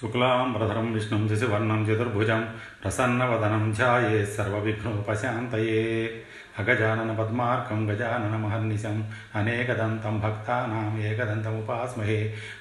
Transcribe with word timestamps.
शुक्लाम्रधरं 0.00 0.92
विष्णुं 0.92 1.26
दिशिवर्णं 1.26 1.84
चतुर्भुजं 1.86 2.40
प्रसन्नवदनं 2.82 3.72
ध्याये 3.72 4.24
सर्वविघ्नोपशान्तये। 4.26 6.24
అగజానన 6.54 7.12
పద్మార్కం 7.12 7.78
గజానన 7.90 8.34
మహర్నిశం 8.36 8.96
అనేకదంతం 9.34 10.20
భక్తానాం 10.20 11.00
ఏకదంతముపాస్మహే 11.02 12.18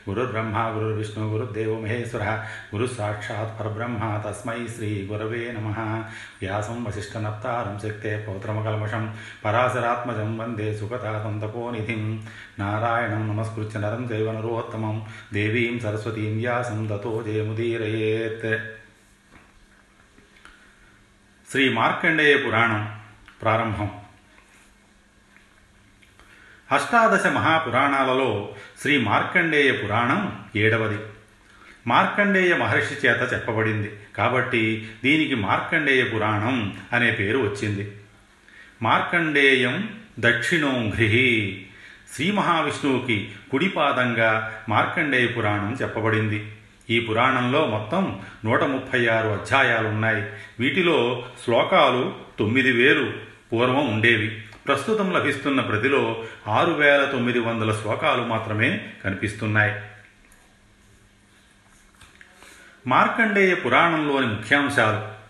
గురుర్బ్రహ్మ 0.09 0.63
గురుర్విష్ణు 0.67 1.25
గురుర్దేవో 1.25 1.75
మహేశ్వర 1.79 2.23
గురు 2.73 2.87
సాక్షాత్ 2.87 3.53
పరబ్రహ్మ 3.59 4.21
తస్మై 4.25 4.57
శ్రీ 4.67 4.89
గురవే 5.11 5.43
నమ 5.51 5.67
వ్యాసం 6.41 6.79
వశిష్ఠనప్తారం 6.83 7.75
శక్తే 7.79 8.13
పౌత్రమకల్మషం 8.27 9.05
పరాశరాత్మజం 9.45 10.31
వందే 10.37 10.69
సుఖతాతం 10.73 11.35
తపోనిధిం 11.39 12.03
నారాయణం 12.59 13.23
నమస్కృత్య 13.29 13.79
నరం 13.79 14.03
చైవ 14.11 14.31
నరోత్తమం 14.31 14.97
దేవీం 15.33 15.79
సరస్వతీం 15.79 16.33
వ్యాసం 16.37 16.81
తతో 16.87 17.13
జయముదీరయేత్ 17.25 18.49
శ్రీ 21.47 21.63
మార్కండేయ 21.73 22.35
పురాణం 22.35 22.83
ప్రారంభం. 23.43 23.89
అష్టాదశ 26.71 27.27
మహాపురాణాలలో 27.27 28.55
శ్రీ 28.81 28.97
మార్కండేయ 28.97 29.71
పురాణం 29.71 30.45
ఏడవది. 30.55 30.97
మార్కండేయ 31.87 32.55
మహర్షి 32.55 33.07
చేత 33.07 33.33
చెప్పబడింది. 33.33 33.91
కాబట్టి 34.15 34.89
దీనికి 35.03 35.35
మార్కండేయ 35.35 36.03
పురాణం 36.03 36.77
అనే 36.93 37.11
పేరు 37.11 37.37
వచ్చింది. 37.37 37.91
మార్కండేయం 38.81 39.89
దక్షిణోంఘ్రిహి 40.19 41.65
శ్రీ 42.15 42.31
మహావిష్ణువుకి 42.31 43.31
కుడిపాదంగా 43.51 44.63
మార్కండేయ 44.69 45.27
పురాణం 45.27 45.77
చెప్పబడింది. 45.81 46.51
ఈ 46.89 46.99
పురాణంలో 46.99 47.65
మొత్తం 47.65 48.21
నూట 48.45 48.63
ముప్పై 48.63 49.07
ఆరు 49.07 49.27
అధ్యాయాలున్నాయి 49.27 50.23
వీటిలో 50.59 51.25
శ్లోకాలు 51.45 52.15
తొమ్మిది 52.39 52.71
వేలు 52.71 53.32
పూర్వం 53.53 53.93
ఉండేవి. 53.93 54.43
ప్రస్తుతం 54.67 55.13
లభిస్తున్న 55.13 55.61
ప్రతిలో 55.61 56.23
ఆరు 56.47 56.71
వేల 56.71 57.05
తొమ్మిది 57.05 57.39
వందల 57.39 57.71
శ్లోకాలు 57.71 58.21
మాత్రమే 58.21 58.89
కనిపిస్తున్నాయి. 59.03 59.81
మార్కండేయ 62.87 63.55
పురాణంలోని 63.55 64.27
ముఖ్యాంశాలు. 64.27 65.23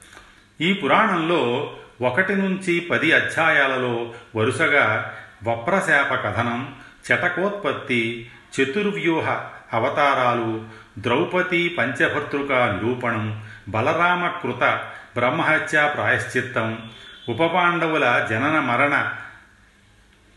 ఈ 0.64 0.74
పురాణంలో 0.74 1.74
ఒకటి 2.02 2.36
నుంచి 2.36 2.80
పది 2.80 3.12
అధ్యాయాలలో 3.12 4.14
వరుసగా 4.36 5.18
వప్రశాప 5.44 6.14
కథనం 6.24 6.76
చటకోత్పత్తి 7.14 8.32
చతుర్వ్యూహ 8.62 9.30
అవతారాలు 9.74 10.66
ద్రౌపది 11.00 11.70
పంచభర్తృక 11.70 12.52
నిరూపణం 12.52 13.44
బలరామకృత 13.70 14.86
బ్రహ్మహత్య 15.16 15.92
ప్రాయశ్చిత్తం 15.96 16.90
ఉపపాండవుల 17.30 18.28
జనన 18.30 18.60
మరణ 18.60 19.12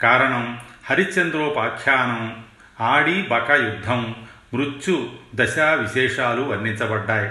కారణం 0.00 0.58
హరిశ్చంద్రోపాఖ్యానం 0.86 2.44
ఆడి 2.80 3.22
బక 3.22 3.50
యుద్ధం 3.50 4.14
మృత్యు 4.54 5.10
దశా 5.34 5.74
విశేషాలు 5.74 6.42
వర్ణించబడ్డాయి. 6.42 7.30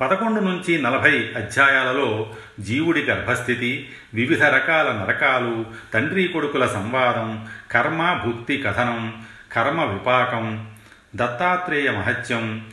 పదకొండు 0.00 0.40
నుంచి 0.40 0.82
నలభై 0.82 1.32
అధ్యాయాలలో 1.36 2.32
జీవుడి 2.60 3.02
గర్భస్థితి 3.04 3.90
వివిధ 4.14 4.42
రకాల 4.42 4.92
నరకాలు 4.92 5.64
తండ్రి 5.94 6.28
కొడుకుల 6.28 6.66
సంవాదం 6.66 7.48
కర్మ 7.70 8.22
భుక్తి 8.24 8.62
కథనం 8.66 9.22
కర్మ 9.52 9.84
విపాకం 9.84 10.68
దత్తాత్రేయ 11.16 11.90
మహత్యం 11.90 12.64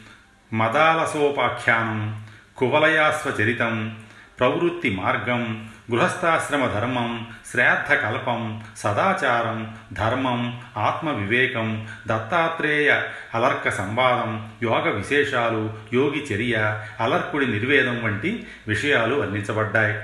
మదాలసోపాఖ్యానం 0.54 2.24
కువలయాస్వచరితం 2.58 3.98
ప్రవృత్తి 4.44 4.90
మార్గం 4.96 5.70
గృహస్థాశ్రమ 5.92 6.68
ధర్మం 6.68 7.28
శ్రాద్ధకల్పం 7.52 8.64
సదాచారం 8.78 9.76
ధర్మం 9.94 10.62
ఆత్మవివేకం 10.78 11.88
దత్తాత్రేయ 12.08 13.02
అలర్క 13.36 13.70
సంవాదం 13.70 14.50
యోగ 14.64 14.90
విశేషాలు 14.90 15.74
యోగి 15.94 16.20
చర్య 16.20 16.82
అలర్కుడి 17.00 17.48
నిర్వేదం 17.48 18.04
వంటి 18.04 18.48
విషయాలు 18.68 19.16
వర్ణించబడ్డాయి. 19.16 19.96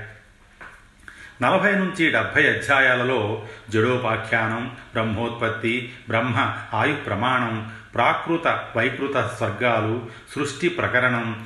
నలభై 1.42 1.72
నుంచి 1.72 2.10
డెబ్భై 2.10 2.48
అధ్యాయాలలో 2.48 3.42
జడోపాఖ్యానం 3.70 4.72
బ్రహ్మోత్పత్తి 4.92 5.92
బ్రహ్మ 6.08 6.54
ఆయు 6.74 6.94
ప్రమాణం 6.94 7.70
ప్రాకృత 7.94 8.68
వైకృత 8.76 9.26
స్వర్గాలు 9.36 10.06
సృష్టి 10.34 10.68
ప్రకరణం 10.68 11.44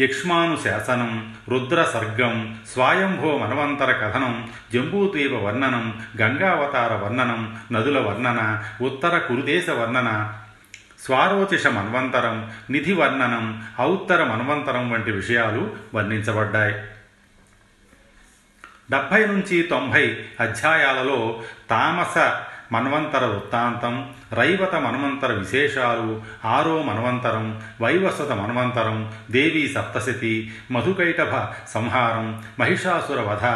యక్ష్మాను 0.00 0.58
శాసనం 0.64 1.34
రుద్ర 1.48 1.82
సర్గం 1.82 2.58
స్వాయంభో 2.72 3.38
మన్వంతర 3.38 3.92
కథనం 3.92 4.50
జంబూద్వీప 4.72 5.32
వర్ణనం 5.32 6.02
గంగావతార 6.20 6.94
వర్ణనం 6.94 7.58
నదుల 7.72 7.98
వర్ణన 7.98 8.64
ఉత్తర 8.82 9.18
కురుదేశ 9.18 9.70
వర్ణన 9.70 10.32
స్వారోచిష 11.04 11.66
మన్వంతరం 11.66 12.50
నిధి 12.70 12.92
వర్ణనం 12.92 13.64
ఔత్తర 13.80 14.24
మన్వంతరం 14.24 14.90
వంటి 14.90 15.10
విషయాలు 15.10 15.76
వర్ణించబడ్డాయి. 15.94 16.74
డెబ్భై 18.90 19.26
నుంచి 19.26 19.62
తొంభై 19.62 20.24
అధ్యాయాలలో 20.40 21.42
తామస 21.70 22.16
మన్వంతర 22.72 23.24
వృత్తాంతం 23.24 24.10
రైవత 24.32 24.74
మన్వంతర 24.74 25.32
విశేషాలు 25.32 26.22
ఆరో 26.44 26.82
మన్వంతరం 26.82 27.62
వైవస్వత 27.80 28.32
మన్వంతరం 28.32 29.12
దేవీ 29.30 29.68
సప్తశతి 29.68 30.52
మధుకైటభ 30.70 31.46
సంహారం 31.68 32.42
మహిషాసుర 32.60 33.20
వధ 33.20 33.46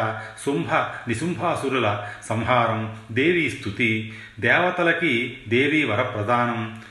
శుంభ 0.45 0.73
నిశుంభాసురుల 1.07 2.07
సంహారం 2.29 2.95
దేవీ 3.11 3.49
స్థుతి 3.49 4.13
దేవతలకి 4.39 5.37
దేవీ 5.47 5.83
వరప్రదానం 5.83 6.81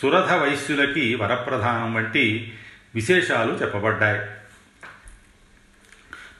సురధ 0.00 0.32
వైశ్యులకి 0.32 1.14
వరప్రధానం 1.14 1.94
వంటి 1.94 2.52
విశేషాలు 2.94 3.52
చెప్పబడ్డాయి. 3.52 4.20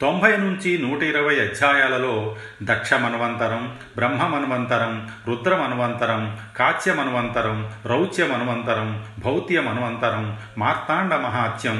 తొంభై 0.00 0.30
నుంచి 0.36 0.70
నూట 0.78 1.00
ఇరవై 1.02 1.34
అధ్యాయాలలో 1.40 2.14
దక్ష 2.62 2.94
మన్వంతరం 2.94 3.62
బ్రహ్మ 3.96 4.22
మన్వంతరం 4.26 4.94
రుద్ర 5.28 5.52
మన్వంతరం 5.56 6.22
కాచ్య 6.56 6.92
మన్వంతరం 6.94 7.58
రౌచ్య 7.86 8.24
మన్వంతరం 8.26 8.88
భౌత్య 9.18 9.60
మన్వంతరం 9.60 10.26
మార్తాండ 10.58 11.14
మహాత్యం 11.18 11.78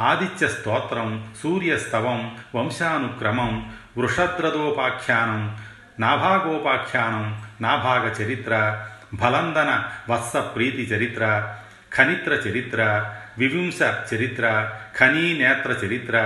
ఆదిత్య 0.00 0.46
స్తోత్రం 0.48 1.08
సూర్యస్తవం 1.42 2.20
వంశానుక్రమం 2.54 3.52
వృషద్రదోపాఖ్యానం 3.98 5.42
నాభాగోపాఖ్యానం 6.00 7.24
నాభాగ 7.60 8.04
చరిత్ర 8.20 8.54
ఫలందన 9.20 9.70
వత్స 10.10 10.36
ప్రీతి 10.54 10.84
చరిత్ర 10.92 11.24
ఖనిత్ర 11.92 12.32
చరిత్ర 12.46 12.80
వివింస 13.38 13.80
చరిత్ర 14.10 14.44
ఖనీ 14.96 15.26
నేత్ర 15.34 15.70
చరిత్ర 15.82 16.16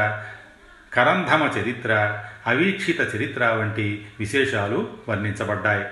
కరంధమ 0.96 1.50
చరిత్ర 1.58 2.22
అవీక్షిత 2.46 3.00
చరిత్ర 3.16 3.46
వంటి 3.46 4.06
విశేషాలు 4.18 4.88
వర్ణించబడ్డాయి. 5.08 5.84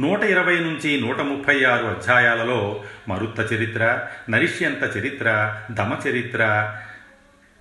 నూట 0.00 0.22
ఇరవై 0.22 0.58
నుంచి 0.58 1.00
నూట 1.00 1.20
ముప్పై 1.20 1.64
ఆరు 1.64 1.86
అధ్యాయాలలో 1.86 2.84
మరుత్త 3.08 3.52
చరిత్ర 3.52 4.08
నరిష్యంత 4.30 4.96
చరిత్ర 4.96 5.56
దమ 5.70 5.96
చరిత్ర 6.08 6.74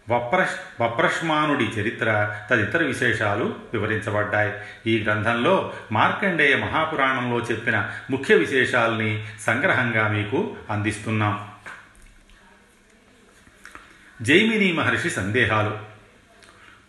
వప్రష్ 0.09 0.81
వప్రష్మానుడి 0.81 1.63
చరిత్ర 1.63 2.35
తదితర 2.51 2.83
విశేషాలు 2.83 3.55
వివరించబడ్డాయి. 3.73 4.53
ఈ 4.87 5.03
గ్రంథంలో 5.03 5.73
మార్కండేయ 5.91 6.55
మహాపురాణంలో 6.55 7.39
చెప్పిన 7.39 7.91
ముఖ్య 8.11 8.35
విశేషాల్ని 8.35 9.25
సంగ్రహంగా 9.41 10.07
మీకు 10.07 10.55
అందిస్తున్నాం. 10.69 11.56
జైమిని 14.21 14.73
మహర్షి 14.73 15.09
సందేహాలు. 15.09 15.77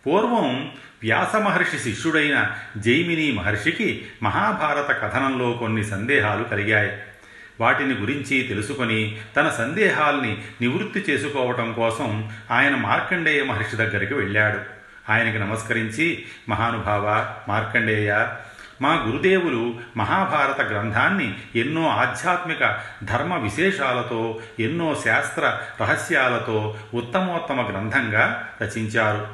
పూర్వం 0.07 0.71
వ్యాస 1.03 1.35
మహర్షి 1.35 1.79
శిష్యుడైన 1.79 2.57
జైమిని 2.77 3.31
మహర్షికి 3.31 4.05
మహాభారత 4.23 5.01
కథనంలో 5.01 5.53
కొన్ని 5.53 5.83
సందేహాలు 5.83 6.43
కలిగాయి. 6.43 6.91
వాటిని 7.61 7.93
గురించి 7.93 8.43
తెలుసుకొని 8.43 9.17
తన 9.35 9.49
సందేహాల్ని 9.49 10.41
నివృత్తి 10.61 10.99
చేసుకోవటం 10.99 11.73
కోసం 11.73 12.31
ఆయన 12.51 12.75
మార్కండేయ 12.75 13.43
మహర్షి 13.43 13.75
దగ్గరికి 13.75 14.13
వెళ్ళాడు. 14.13 14.59
ఆయనకి 15.11 15.39
నమస్కరించి 15.39 16.25
మహానుభావ 16.49 17.35
మార్కండేయ 17.47 18.27
మా 18.81 19.03
గురుదేవులు 19.07 19.75
మహాభారత 19.97 20.61
గ్రంథాన్ని 20.61 21.37
ఎన్నో 21.55 21.87
ఆధ్యాత్మిక 21.89 22.79
ధర్మ 23.03 23.35
విశేషాలతో 23.35 24.39
ఎన్నో 24.59 24.95
శాస్త్ర 25.05 25.59
రహస్యాలతో 25.81 26.75
ఉత్తమోత్తమ 26.93 27.61
గ్రంథంగా 27.61 28.49
రచించారు. 28.61 29.27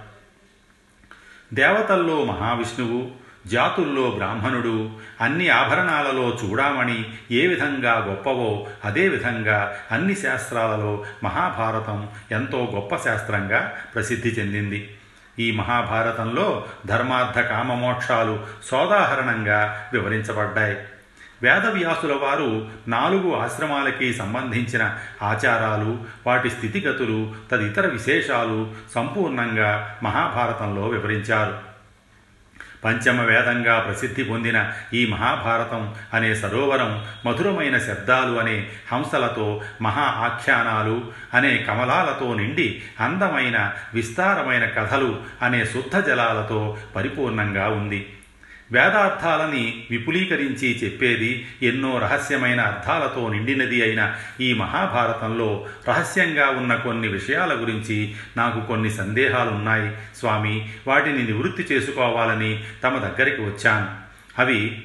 దేవతల్లో 1.53 2.25
మహావిష్ణువు 2.25 3.25
జాతుల్లో 3.47 4.11
బ్రాహ్మణుడు 4.11 4.89
అన్ని 5.21 5.49
ఆభరణాలలో 5.49 6.37
చూడామణి 6.43 7.13
ఏ 7.31 7.47
విధంగా 7.47 8.05
గొప్పవో 8.07 8.67
అదేవిధంగా 8.85 9.77
అన్ని 9.91 10.15
శాస్త్రాలలో 10.15 11.05
మహాభారతం 11.23 12.09
ఎంతో 12.31 12.71
గొప్ప 12.75 12.95
శాస్త్రంగా 12.95 13.73
ప్రసిద్ధి 13.95 14.29
చెందింది. 14.29 14.95
ఈ 15.39 15.51
మహాభారతంలో 15.51 16.65
ధర్మార్థ 16.85 17.39
కామమోక్షాలు 17.39 18.39
సోదాహరణంగా 18.63 19.89
వివరించబడ్డాయి. 19.93 20.77
వేదవ్యాసుల 21.41 22.13
వారు 22.13 22.67
నాలుగు 22.87 23.33
ఆశ్రమాలకి 23.35 24.13
సంబంధించిన 24.13 24.97
ఆచారాలు 25.21 25.97
వాటి 26.27 26.49
స్థితిగతులు 26.49 27.33
తదితర 27.51 27.87
విశేషాలు 27.87 28.71
సంపూర్ణంగా 28.95 29.99
మహాభారతంలో 30.03 30.87
వివరించారు. 30.87 31.74
పంచమ 32.85 33.21
వేదంగా 33.21 33.79
ప్రసిద్ధి 33.79 34.23
పొందిన 34.23 34.71
ఈ 34.93 35.05
మహాభారతం 35.05 35.95
అనే 36.13 36.35
సరోవరం 36.35 37.05
మధురమైన 37.25 37.77
శబ్దాలు 37.77 38.39
అనే 38.39 38.67
హంసలతో 38.91 39.61
మహా 39.81 40.01
ఆఖ్యానాలు 40.01 41.11
అనే 41.33 41.57
కమలాలతో 41.57 42.33
నిండి 42.33 42.83
అందమైన 42.99 43.71
విస్తారమైన 43.93 44.65
కథలు 44.65 45.19
అనే 45.41 45.65
శుద్ధ 45.65 46.07
జలాలతో 46.07 46.77
పరిపూర్ణంగా 46.95 47.67
ఉంది. 47.67 48.09
వేదార్థాలని 48.71 49.87
విపులీకరించి 49.91 50.79
చెప్పేది 50.83 51.47
ఎన్నో 51.63 51.97
రహస్యమైన 51.97 52.61
అర్థాలతో 52.61 53.29
నిండినది 53.29 53.81
అయిన 53.81 54.15
ఈ 54.41 54.53
మహాభారతంలో 54.53 55.67
రహస్యంగా 55.87 56.49
ఉన్న 56.49 56.75
కొన్ని 56.75 57.07
విషయాల 57.07 57.61
గురించి 57.61 58.15
నాకు 58.37 58.67
కొన్ని 58.67 58.91
సందేహాలున్నాయి. 58.91 59.91
స్వామి 60.17 60.69
వాటిని 60.87 61.23
నివృత్తి 61.23 61.63
చేసుకోవాలని 61.71 62.63
తమ 62.83 62.97
దగ్గరికి 62.97 63.41
వచ్చాను. 63.41 63.87
అవి 64.41 64.81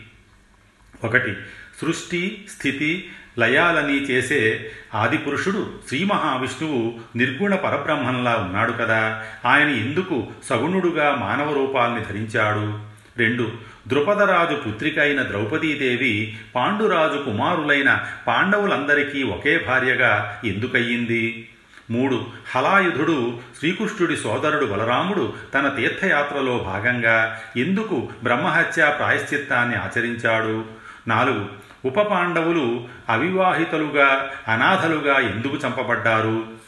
ఒకటి 1.04 1.32
సృష్టి 1.80 2.44
స్థితి 2.50 3.10
లయాలని 3.38 4.04
చేసే 4.10 4.70
ఆదిపురుషుడు 4.94 5.78
శ్రీ 5.88 6.04
మహావిష్ణువు 6.04 7.00
నిర్గుణ 7.16 7.54
పరబ్రహ్మంలా 7.54 8.36
ఉన్నాడు 8.36 8.72
కదా. 8.72 9.24
ఆయన 9.46 9.68
ఎందుకు 9.68 10.26
సగుణుడుగా 10.44 11.14
మానవ 11.14 11.54
రూపాల్ని 11.54 12.00
ధరించాడు? 12.00 12.89
రెండు 13.20 13.52
ద్రుపదరాజు 13.88 14.56
పుత్రిక 14.56 14.98
అయిన 14.98 15.22
ద్రౌపదీదేవి 15.22 16.38
పాండురాజు 16.54 17.22
కుమారులైన 17.22 18.04
పాండవులందరికీ 18.26 19.22
ఒకే 19.22 19.64
భార్యగా 19.68 20.40
ఎందుకయ్యింది? 20.44 21.48
మూడు 21.90 22.26
హలాయుధుడు 22.56 23.38
శ్రీకృష్ణుడి 23.58 24.16
సోదరుడు 24.16 24.66
బలరాముడు 24.66 25.32
తన 25.54 25.68
తీర్థయాత్రలో 25.68 26.58
భాగంగా 26.58 27.40
ఎందుకు 27.56 28.08
బ్రహ్మహత్యా 28.22 28.90
ప్రాయశ్చిత్తాన్ని 28.90 29.76
ఆచరించాడు? 29.76 30.64
నాలుగు 31.08 31.46
ఉప 31.84 32.00
పాండవులు 32.00 32.86
అవివాహితులుగా 33.08 34.30
అనాథలుగా 34.48 35.18
ఎందుకు 35.18 35.56
చంపబడ్డారు? 35.56 36.59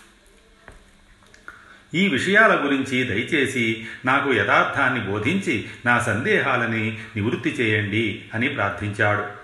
ఈ 1.94 2.08
విషయాల 2.08 2.64
గురించి 2.64 3.04
దయచేసి 3.04 3.86
నాకు 4.04 4.34
యథార్థాన్ని 4.34 5.00
బోధించి 5.00 5.64
నా 5.86 5.98
సందేహాలని 5.98 6.98
నివృత్తి 7.16 7.50
చేయండి 7.50 8.24
అని 8.34 8.48
ప్రార్థించాడు. 8.48 9.42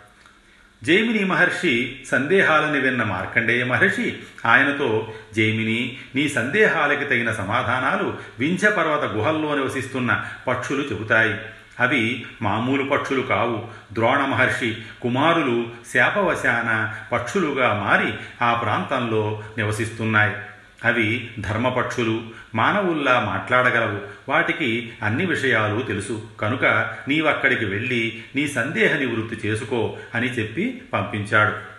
జైమిని 0.84 1.24
మహర్షి 1.24 2.00
సందేహాలని 2.06 2.80
విన్న 2.80 3.02
మార్కండేయ 3.02 3.64
మహర్షి 3.64 4.16
ఆయనతో 4.46 5.14
జైమిని 5.36 5.96
నీ 6.14 6.28
సందేహాలకి 6.28 7.04
తగిన 7.04 7.32
సమాధానాలు 7.32 8.16
వింధ్య 8.38 8.70
పర్వత 8.70 9.04
గుహల్లో 9.04 9.54
నివసిస్తున్న 9.54 10.24
పక్షులు 10.46 10.82
చెబుతాయి. 10.82 11.34
అవి 11.80 12.26
మామూలు 12.42 12.82
పక్షులు 12.82 13.22
కావు. 13.22 13.66
ద్రోణ 13.92 14.18
మహర్షి 14.18 14.76
కుమారులు 15.02 15.66
శాపవశాన 15.94 16.94
పక్షులుగా 17.12 17.84
మారి 17.86 18.14
ఆ 18.42 18.54
ప్రాంతంలో 18.54 19.44
నివసిస్తున్నాయి. 19.58 20.36
అవి 20.84 21.30
ధర్మపక్షులు. 21.38 22.37
మానవుల్లా 22.54 23.20
మాట్లాడగలవు. 23.20 24.00
వాటికి 24.28 24.92
అన్ని 25.02 25.26
విషయాలు 25.26 25.82
తెలుసు. 25.82 26.28
కనుక 26.40 26.64
నీవక్కడికి 27.08 27.64
వెళ్ళి 27.64 28.22
నీ 28.36 28.48
సందేహ 28.48 28.96
నివృత్తి 28.96 29.48
చేసుకో 29.48 29.96
అని 30.14 30.26
చెప్పి 30.26 30.82
పంపించాడు. 30.92 31.78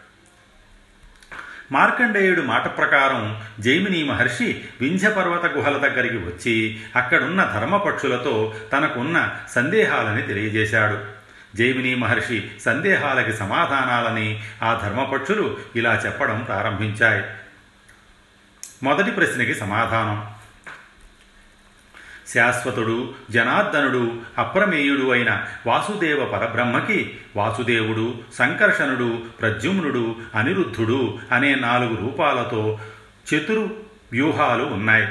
మార్కండేయుడు 1.71 2.41
మాట 2.41 2.77
ప్రకారం 2.77 3.41
జైమిని 3.59 4.03
మహర్షి 4.03 4.61
వింధ్యపర్వత 4.81 5.45
గుహల 5.45 5.77
దగ్గరికి 5.77 6.17
వచ్చి 6.17 6.79
అక్కడున్న 6.95 7.51
ధర్మపక్షులతో 7.55 8.55
తనకున్న 8.73 9.35
సందేహాలని 9.49 10.21
తెలియజేశాడు. 10.21 10.97
జైమిని 11.57 11.95
మహర్షి 11.95 12.51
సందేహాలకి 12.61 13.33
సమాధానాలని 13.33 14.43
ఆ 14.63 14.81
ధర్మపక్షులు 14.83 15.57
ఇలా 15.75 16.01
చెప్పడం 16.05 16.43
ప్రారంభించాయి. 16.43 17.23
మొదటి 18.83 19.11
ప్రశ్నకి 19.11 19.55
సమాధానం. 19.55 20.38
శాశ్వతుడు 22.33 23.13
జనార్దనుడు 23.31 24.13
అప్రమేయుడు 24.37 25.11
అయిన 25.11 25.45
వాసుదేవ 25.67 26.25
పరబ్రహ్మకి 26.25 27.17
వాసుదేవుడు 27.35 28.15
సంకర్షణుడు 28.33 29.21
ప్రద్యుమ్నుడు 29.41 30.15
అనిరుద్ధుడు 30.35 31.17
అనే 31.31 31.55
నాలుగు 31.55 31.95
రూపాలతో 31.95 32.79
చతురు 33.33 33.75
వ్యూహాలు 34.11 34.63
ఉన్నాయి. 34.63 35.07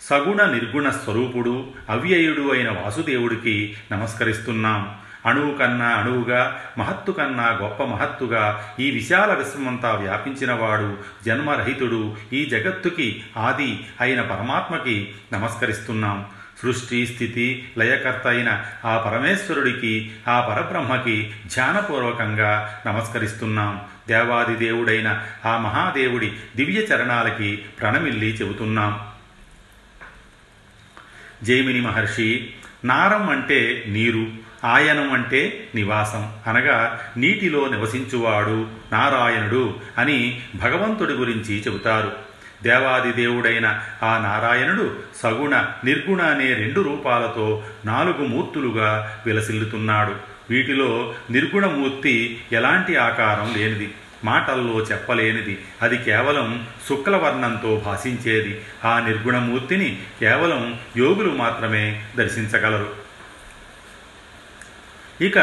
సగుణ 0.00 0.44
నిర్గుణ 0.44 0.90
స్వరూపుడు 0.90 1.66
అవ్యయుడు 1.88 2.52
అయిన 2.52 2.70
వాసుదేవుడికి 2.70 3.76
నమస్కరిస్తున్నాం. 3.92 4.98
అణువు 5.26 5.54
కన్నా 5.54 5.88
అణువుగా 5.88 6.60
మహత్తు 6.78 7.12
కన్నా 7.12 7.58
గొప్ప 7.62 7.82
మహత్తుగా 7.82 8.74
ఈ 8.80 8.90
విశాల 8.90 9.34
విశ్వమంతా 9.34 9.92
వ్యాపించినవాడు 9.92 10.98
జన్మరహితుడు 11.26 12.16
ఈ 12.32 12.44
జగత్తుకి 12.44 13.24
ఆది 13.36 13.86
అయిన 14.00 14.22
పరమాత్మకి 14.22 15.14
నమస్కరిస్తున్నాం. 15.32 16.26
సృష్టి 16.62 17.06
స్థితి 17.06 17.72
లయకర్త 17.78 18.26
అయిన 18.26 18.64
ఆ 18.84 18.98
పరమేశ్వరుడికి 18.98 20.12
ఆ 20.28 20.40
పరబ్రహ్మకి 20.40 21.30
ధ్యానపూర్వకంగా 21.46 22.80
నమస్కరిస్తున్నాం. 22.86 23.80
దేవాది 24.08 24.56
దేవుడైన 24.56 25.24
ఆ 25.46 25.56
మహాదేవుడి 25.56 26.32
దివ్య 26.56 26.80
చరణాలకి 26.80 27.56
ప్రణమిల్లి 27.56 28.26
చెబుతున్నాం. 28.26 29.00
జైమిని 31.42 31.80
మహర్షి 31.80 32.50
నారం 32.84 33.30
అంటే 33.30 33.84
నీరు 33.88 34.26
ఆయనం 34.64 35.12
అంటే 35.12 35.68
నివాసం. 35.74 36.32
అనగా 36.46 37.00
నీటిలో 37.16 37.68
నివసించువాడు 37.68 38.66
నారాయణుడు 38.92 39.74
అని 39.98 40.40
భగవంతుడి 40.54 41.12
గురించి 41.12 41.60
చెబుతారు. 41.60 42.12
దేవాది 42.62 43.12
దేవుడైన 43.12 43.80
ఆ 44.02 44.18
నారాయణుడు 44.18 44.96
సగుణ 45.22 45.64
నిర్గుణ 45.84 46.22
అనే 46.22 46.54
రెండు 46.54 46.80
రూపాలతో 46.80 47.62
నాలుగు 47.84 48.26
మూర్తులుగా 48.26 49.20
విలసిల్లుతున్నాడు. 49.26 50.14
వీటిలో 50.50 51.14
నిర్గుణమూర్తి 51.30 52.40
ఎలాంటి 52.52 52.96
ఆకారం 52.96 53.54
లేనిది. 53.56 53.94
మాటల్లో 54.24 54.80
చెప్పలేనిది. 54.80 55.64
అది 55.82 55.98
కేవలం 55.98 56.66
శుక్లవర్ణంతో 56.88 57.82
భాషించేది. 57.86 58.60
ఆ 58.84 59.00
నిర్గుణమూర్తిని 59.00 60.02
కేవలం 60.20 60.80
యోగులు 60.96 61.30
మాత్రమే 61.30 62.04
దర్శించగలరు. 62.16 63.08
ఇక 65.20 65.38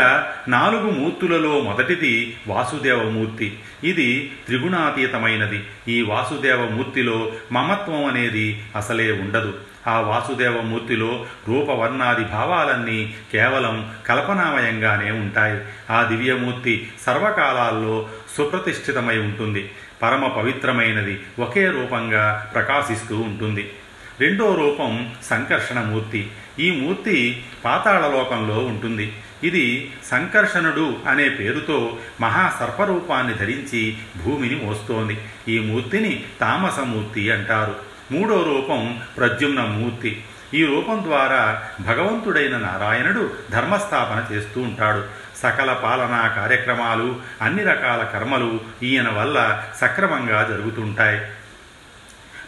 నాలుగు 0.48 0.90
మూర్తులలో 0.90 1.62
మొదటిది 1.62 2.38
వాసుదేవమూర్తి. 2.48 3.60
ఇది 3.84 4.34
త్రిగుణాతీతమైనది. 4.46 5.64
ఈ 5.88 6.02
వాసుదేవమూర్తిలో 6.02 7.34
మమత్వం 7.52 8.06
అనేది 8.06 8.64
అసలే 8.76 9.12
ఉండదు. 9.12 9.58
ఆ 9.88 10.00
వాసుదేవమూర్తిలో 10.00 11.26
రూపవర్ణాది 11.48 12.24
భావాలన్నీ 12.24 13.14
కేవలం 13.34 13.92
కల్పనామయంగానే 14.08 15.12
ఉంటాయి. 15.12 15.62
ఆ 15.90 16.04
దివ్యమూర్తి 16.04 16.92
సర్వకాలాల్లో 17.06 18.10
సుప్రతిష్ఠితమై 18.38 19.18
ఉంటుంది. 19.18 19.72
పరమ 20.02 20.28
పవిత్రమైనది 20.28 21.24
ఒకే 21.40 21.68
రూపంగా 21.68 22.52
ప్రకాశిస్తూ 22.54 23.20
ఉంటుంది. 23.20 23.72
రెండో 24.20 24.56
రూపం 24.56 25.14
సంకర్షణమూర్తి. 25.24 26.32
ఈ 26.60 26.72
మూర్తి 26.72 27.46
పాతాళలోకంలో 27.66 28.60
ఉంటుంది. 28.60 29.14
ఇది 29.44 29.94
సంకర్షణుడు 30.12 30.96
అనే 31.08 31.30
పేరుతో 31.30 31.98
మహాసర్పరూపాన్ని 32.22 33.34
ధరించి 33.34 33.98
భూమిని 34.24 34.56
మోస్తోంది. 34.56 35.18
ఈ 35.48 35.60
మూర్తిని 35.60 36.24
తామసమూర్తి 36.42 37.32
అంటారు. 37.32 37.85
మూడో 38.12 38.44
రూపం 38.44 39.02
ప్రద్యుమ్న 39.18 39.62
మూర్తి. 39.62 40.24
ఈ 40.54 40.66
రూపం 40.66 41.04
ద్వారా 41.04 41.64
భగవంతుడైన 41.80 42.58
నారాయణుడు 42.58 43.34
ధర్మస్థాపన 43.52 44.36
చేస్తూ 44.36 44.62
ఉంటాడు. 44.62 45.04
సకల 45.38 45.74
పాలనా 45.74 46.28
కార్యక్రమాలు 46.28 47.16
అన్ని 47.42 47.64
రకాల 47.64 48.04
కర్మలు 48.04 48.60
ఈయన 48.84 49.10
వల్ల 49.10 49.64
సక్రమంగా 49.82 50.44
జరుగుతుంటాయి 50.44 51.22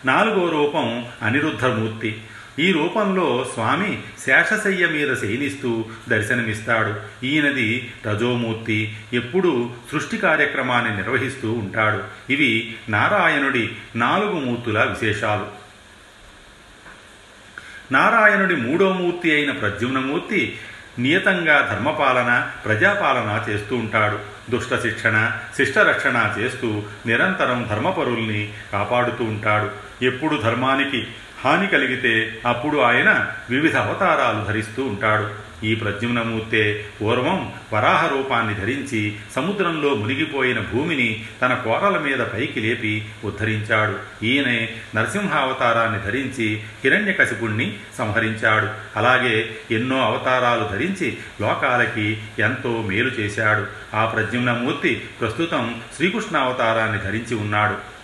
నాలుగో 0.06 0.50
రూపం 0.50 1.06
అనిరుద్ధమూర్తి. 1.22 2.22
ఈ 2.60 2.72
రూపంలో 2.72 3.50
స్వామి 3.54 4.04
శేషశయ్య 4.26 4.88
మీద 4.88 5.16
శయనిస్తూ 5.18 5.86
దర్శనమిస్తాడు. 6.10 7.26
ఈయనది 7.26 7.94
రజోమూర్తి 8.06 8.96
ఎప్పుడూ 9.14 9.70
సృష్టి 9.92 10.18
కార్యక్రమాన్ని 10.18 10.96
నిర్వహిస్తూ 10.96 11.52
ఉంటాడు. 11.54 12.04
ఇవి 12.32 12.76
నారాయణుడి 12.90 13.70
నాలుగు 13.96 14.32
మూర్తుల 14.32 14.80
విశేషాలు. 14.80 15.48
నారాయణుడి 17.94 18.56
మూడో 18.56 18.94
మూర్తి 18.94 19.36
అయిన 19.36 19.52
ప్రద్యుమ్నమూర్తి 19.52 20.60
నియతంగా 21.00 21.68
ధర్మపాలన 21.72 22.52
ప్రజాపాలన 22.66 23.46
చేస్తూ 23.50 23.76
ఉంటాడు. 23.76 24.20
దుష్ట 24.50 24.76
శిక్షణ 24.76 25.32
శిష్టరక్షణ 25.58 26.36
చేస్తూ 26.40 26.84
నిరంతరం 27.06 27.68
ధర్మపరుల్ని 27.70 28.54
కాపాడుతూ 28.74 29.24
ఉంటాడు. 29.24 29.72
ఎప్పుడు 30.06 30.42
ధర్మానికి 30.42 31.08
హాని 31.46 31.68
కలిగితే 31.68 32.40
అప్పుడు 32.48 32.78
ఆయన 32.78 33.32
వివిధ 33.50 33.78
అవతారాలు 33.78 34.46
ధరిస్తూ 34.46 34.84
ఉంటాడు. 34.84 35.48
ఈ 35.66 35.76
ప్రద్యుమ్నమూర్తే 35.76 36.86
పూర్వం 37.02 37.54
వరాహ 37.74 38.08
రూపాన్ని 38.08 38.56
ధరించి 38.56 39.16
సముద్రంలో 39.36 39.96
మునిగిపోయిన 39.96 40.60
భూమిని 40.60 41.26
తన 41.42 41.54
కోరల 41.54 41.98
మీద 41.98 42.20
పైకి 42.20 42.60
లేపి 42.60 43.06
ఉద్ధరించాడు. 43.24 44.26
ఈయనే 44.26 44.70
నరసింహావతారాన్ని 44.96 46.00
ధరించి 46.00 46.62
హిరణ్యకశిపుణ్ణి 46.84 47.78
సంహరించాడు. 47.98 48.68
అలాగే 48.96 49.56
ఎన్నో 49.72 50.02
అవతారాలు 50.02 50.68
ధరించి 50.72 51.18
లోకాలకి 51.42 52.18
ఎంతో 52.40 52.82
మేలు 52.82 53.10
చేశాడు. 53.10 53.96
ఆ 53.96 54.06
ప్రద్యుమ్నమూర్తి 54.06 55.02
ప్రస్తుతం 55.22 55.82
శ్రీకృష్ణావతారాన్ని 55.96 57.00
ధరించి 57.00 57.36
ఉన్నాడు. 57.36 57.97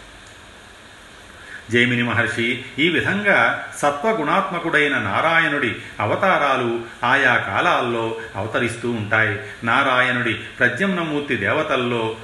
జైమిని 1.73 2.03
మహర్షి 2.03 2.65
ఈ 2.79 2.89
విధంగా 2.89 3.67
సత్వగుణాత్మకుడైన 3.77 4.97
నారాయణుడి 4.97 5.75
అవతారాలు 5.99 6.81
ఆయా 7.03 7.35
కాలాల్లో 7.35 8.21
అవతరిస్తూ 8.35 8.91
ఉంటాయి. 8.91 9.39
నారాయణుడి 9.65 10.33
ప్రద్యుమ్నమూర్తి 10.33 11.35
దేవతల్లో 11.35 12.15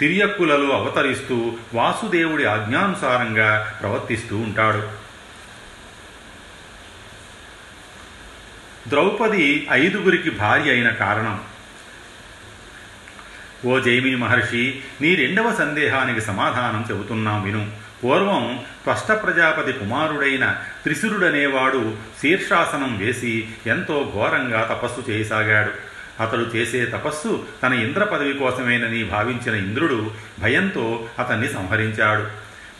తిరియక్కులలో 0.00 0.76
అవతరిస్తూ 0.76 1.56
వాసుదేవుడి 1.74 2.44
ఆజ్ఞానుసారంగా 2.44 3.78
ప్రవర్తిస్తూ 3.82 4.36
ఉంటాడు. 4.38 4.82
ద్రౌపది 8.88 9.68
ఐదుగురికి 9.72 10.30
భార్య 10.30 10.70
అయిన 10.70 10.88
కారణం. 10.88 11.40
ఓ 13.66 13.78
జైమిని 13.78 14.16
మహర్షి 14.16 14.82
నీ 15.00 15.14
రెండవ 15.14 15.54
సందేహానికి 15.54 16.20
సమాధానం 16.20 16.86
చెబుతున్నాం 16.90 17.42
విను. 17.42 17.83
పూర్వం 18.04 18.60
త్వష్ట 18.84 19.12
ప్రజాపతి 19.12 19.72
కుమారుడైన 19.72 20.56
త్రిశురుడనేవాడు 20.82 21.94
శీర్షాసనం 22.22 22.98
వేసి 22.98 23.48
ఎంతో 23.66 24.12
ఘోరంగా 24.14 24.62
తపస్సు 24.72 25.10
చేయసాగాడు. 25.10 25.70
అతడు 26.22 26.56
చేసే 26.56 26.84
తపస్సు 26.84 27.44
తన 27.62 27.72
ఇంద్ర 27.72 28.04
పదవి 28.04 28.32
కోసమేనని 28.32 29.04
భావించిన 29.04 29.54
ఇంద్రుడు 29.54 30.10
భయంతో 30.40 31.08
అతన్ని 31.18 31.48
సంహరించాడు. 31.48 32.22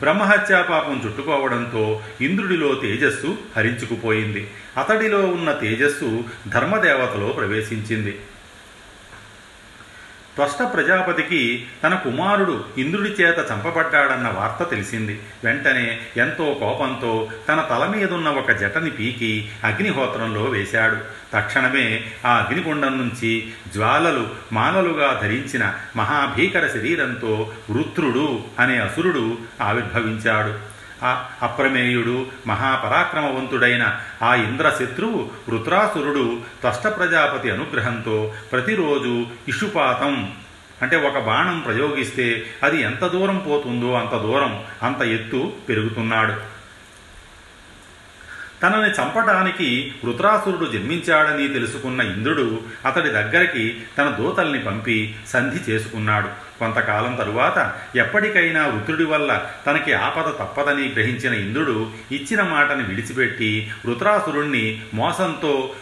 బ్రహ్మహత్యా 0.01 0.63
పాపం 0.63 1.03
చుట్టుకోవడంతో 1.07 2.03
ఇంద్రుడిలో 2.21 2.75
తేజస్సు 2.75 3.39
హరించుకుపోయింది. 3.57 4.51
అతడిలో 4.77 5.21
ఉన్న 5.21 5.53
తేజస్సు 5.53 6.25
ధర్మదేవతలో 6.49 7.29
ప్రవేశించింది. 7.29 8.19
త్వష్ట 10.35 10.63
ప్రజాపతికి 10.75 11.67
తన 11.85 11.95
కుమారుడు 11.95 12.65
ఇంద్రుడి 12.79 13.11
చేత 13.11 13.39
చంపబడ్డాడన్న 13.53 14.29
వార్త 14.29 14.71
తెలిసింది. 14.71 15.21
వెంటనే 15.45 16.01
ఎంతో 16.17 16.57
కోపంతో 16.61 17.31
తన 17.49 17.61
తల 17.61 17.87
మీదున్న 17.87 18.29
ఒక 18.29 18.51
జటని 18.51 18.91
పీకి 18.91 19.51
అగ్నిహోత్రంలో 19.65 20.43
వేశాడు. 20.43 20.97
తక్షణమే 21.35 22.05
ఆ 22.27 22.35
అగ్నిగుండం 22.35 22.99
నుంచి 22.99 23.53
జ్వాలలు 23.73 24.29
మాలలుగా 24.53 25.21
ధరించిన 25.23 25.75
మహాభీకర 25.97 26.67
శరీరంతో 26.67 27.53
వృత్రుడు 27.71 28.41
అనే 28.59 28.79
అసురుడు 28.79 29.39
ఆవిర్భవించాడు. 29.63 30.74
అప్రమేయుడు 31.43 32.27
మహాపరాక్రమవంతుడైన 32.47 34.01
ఆ 34.23 34.35
ఇంద్రశత్రువు 34.35 35.31
వృత్రాసురుడు 35.49 36.41
త్వష్ట 36.61 36.87
ప్రజాపతి 36.87 37.51
అనుగ్రహంతో 37.51 38.33
ప్రతిరోజు 38.53 39.27
ఇషుపాతం. 39.49 40.33
అంటే 40.83 40.97
ఒక 40.97 41.19
బాణం 41.19 41.61
ప్రయోగిస్తే 41.61 42.47
అది 42.63 42.81
ఎంత 42.81 43.07
దూరం 43.07 43.39
పోతుందో 43.39 43.95
అంత 43.95 44.23
దూరం 44.23 44.65
అంత 44.83 45.03
ఎత్తు 45.03 45.53
పెరుగుతున్నాడు. 45.69 46.55
తనని 48.63 48.91
చంపడానికి 48.91 49.95
వృత్రాసురుడు 50.05 50.65
జన్మించాడని 50.65 51.49
తెలుసుకున్న 51.49 52.01
ఇంద్రుడు 52.01 52.61
అతడి 52.87 53.09
దగ్గరికి 53.09 53.83
తన 53.99 54.09
దూతల్ని 54.09 54.59
పంపి 54.59 55.17
సంధి 55.29 55.73
చేసుకున్నాడు. 55.73 56.44
కొంతకాలం 56.59 57.15
తరువాత 57.15 57.73
ఎప్పటికైనా 57.97 58.67
వృత్రుడి 58.67 59.05
వల్ల 59.05 59.47
తనకి 59.67 59.93
ఆపద 59.93 60.25
తప్పదని 60.25 60.89
గ్రహించిన 60.89 61.35
ఇంద్రుడు 61.35 61.91
ఇచ్చిన 62.13 62.43
మాటని 62.43 62.83
విడిచిపెట్టి 62.83 63.71
వృత్రాసురుణ్ణి 63.87 64.81
మోసంతో 64.95 65.75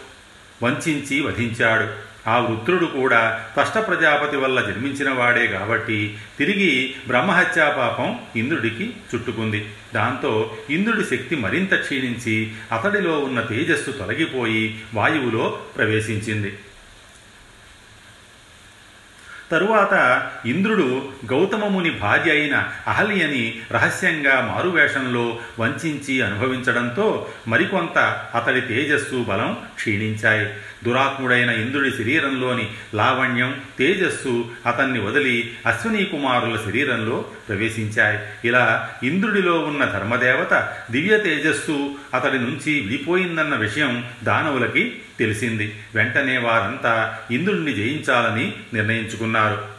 వంచించి 0.63 1.21
వధించాడు. 1.21 2.13
ఆ 2.29 2.37
వృత్రుడు 2.37 2.85
కూడా 2.85 3.45
కష్ట 3.57 3.77
ప్రజాపతి 3.77 4.37
వల్ల 4.37 4.61
జన్మించిన 4.61 5.09
వాడే 5.09 5.47
కాబట్టి 5.47 6.17
తిరిగి 6.39 6.95
బ్రహ్మహత్యా 7.07 7.69
పాపం 7.69 8.19
ఇంద్రుడికి 8.35 8.93
చుట్టుకుంది. 9.15 9.69
దాంతో 9.95 10.57
ఇంద్రుడి 10.69 11.17
శక్తి 11.17 11.35
మరింత 11.35 11.75
క్షీణించి 11.75 12.51
అతడిలో 12.71 13.19
ఉన్న 13.19 13.41
తేజస్సు 13.41 13.91
తొలగిపోయి 13.91 14.81
వాయువులో 14.93 15.59
ప్రవేశించింది. 15.77 16.53
తరువాత 19.51 20.27
ఇంద్రుడు 20.45 21.09
గౌతమముని 21.31 21.89
భార్య 21.91 22.31
అయిన 22.31 22.67
అహల్యని 22.87 23.59
రహస్యంగా 23.71 24.53
మారువేషంలో 24.55 25.39
వంచించి 25.59 26.21
అనుభవించడంతో 26.21 27.27
మరికొంత 27.47 27.97
అతడి 28.35 28.61
తేజస్సు 28.61 29.25
బలం 29.29 29.57
క్షీణించాయి. 29.75 30.53
దురాత్ముడైన 30.83 31.49
ఇంద్రుడి 31.49 31.91
శరీరంలోని 31.91 32.71
లావణ్యం 32.95 33.61
తేజస్సు 33.79 34.45
అతన్ని 34.65 34.99
వదిలి 34.99 35.53
అశ్విని 35.65 36.05
కుమారుల 36.05 36.59
శరీరంలో 36.65 37.25
ప్రవేశించాయి. 37.49 38.47
ఇలా 38.47 38.89
ఇంద్రుడిలో 39.03 39.59
ఉన్న 39.59 39.85
ధర్మదేవత 39.85 40.69
దివ్య 40.91 41.17
తేజస్సు 41.17 41.91
అతడి 42.13 42.37
నుంచి 42.37 42.79
విడిపోయిందన్న 42.79 43.55
విషయం 43.55 44.05
దానవులకి 44.23 45.01
తెలిసింది. 45.19 45.75
వెంటనే 45.95 46.37
వారంతా 46.37 47.19
ఇంద్రుణ్ణి 47.31 47.73
జయించాలని 47.73 48.53
నిర్ణయించుకున్నారు. 48.73 49.72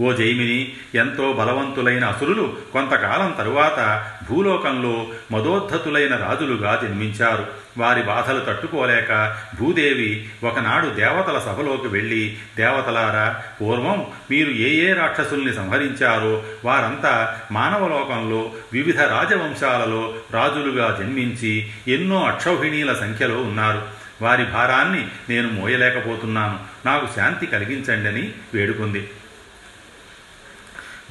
ఓ 0.00 0.12
జైమిని 0.12 0.72
ఎంతో 0.94 1.32
బలవంతులైన 1.32 2.04
అసురులు 2.04 2.56
కొంతకాలం 2.72 3.34
తరువాత 3.38 4.06
భూలోకంలో 4.30 5.06
మదోద్ధతులైన 5.32 6.16
రాజులుగా 6.16 6.80
జన్మించారు. 6.82 7.46
వారి 7.78 8.02
బాధలు 8.02 8.40
తట్టుకోలేక 8.40 9.36
భూదేవి 9.60 10.28
ఒకనాడు 10.44 10.86
దేవతల 10.88 11.38
సభలోకి 11.38 11.88
వెళ్ళి 11.88 12.36
దేవతలారా 12.56 13.42
పూర్వం 13.60 14.06
మీరు 14.30 14.50
ఏ 14.50 14.90
ఏ 14.90 14.92
రాక్షసుల్ని 14.92 15.54
సంహరించారో 15.54 16.42
వారంతా 16.64 17.40
మానవలోకంలో 17.52 18.52
వివిధ 18.72 19.00
రాజవంశాలలో 19.00 20.14
రాజులుగా 20.32 20.96
జన్మించి 21.00 21.70
ఎన్నో 21.88 22.24
అక్షౌహిణీల 22.24 22.92
సంఖ్యలో 22.92 23.36
ఉన్నారు. 23.36 23.82
వారి 24.22 24.44
భారాన్ని 24.44 25.06
నేను 25.28 25.48
మోయలేకపోతున్నాను. 25.48 26.58
నాకు 26.86 27.08
శాంతి 27.16 27.46
కలిగించండి 27.46 28.08
అని 28.08 28.32
వేడుకుంది. 28.54 29.08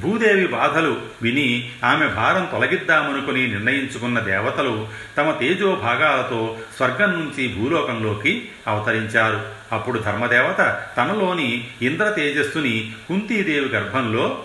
భూదేవి 0.02 0.48
బాధలు 0.48 1.02
విని 1.22 1.72
ఆమె 1.84 2.08
భారం 2.08 2.48
తొలగిద్దామనుకుని 2.52 3.48
నిర్ణయించుకున్న 3.48 4.20
దేవతలు 4.20 4.88
తమ 5.18 5.32
తేజో 5.32 5.76
భాగాలతో 5.76 6.58
స్వర్గం 6.78 7.12
నుంచి 7.12 7.48
భూలోకంలోకి 7.48 8.50
అవతరించారు. 8.68 9.46
అప్పుడు 9.72 10.00
ధర్మదేవత 10.00 10.84
తనలోని 10.98 11.68
ఇంద్ర 11.82 12.10
తేజస్సుని 12.10 12.92
కుంతీదేవి 13.08 13.66
గర్భంలో 13.66 14.44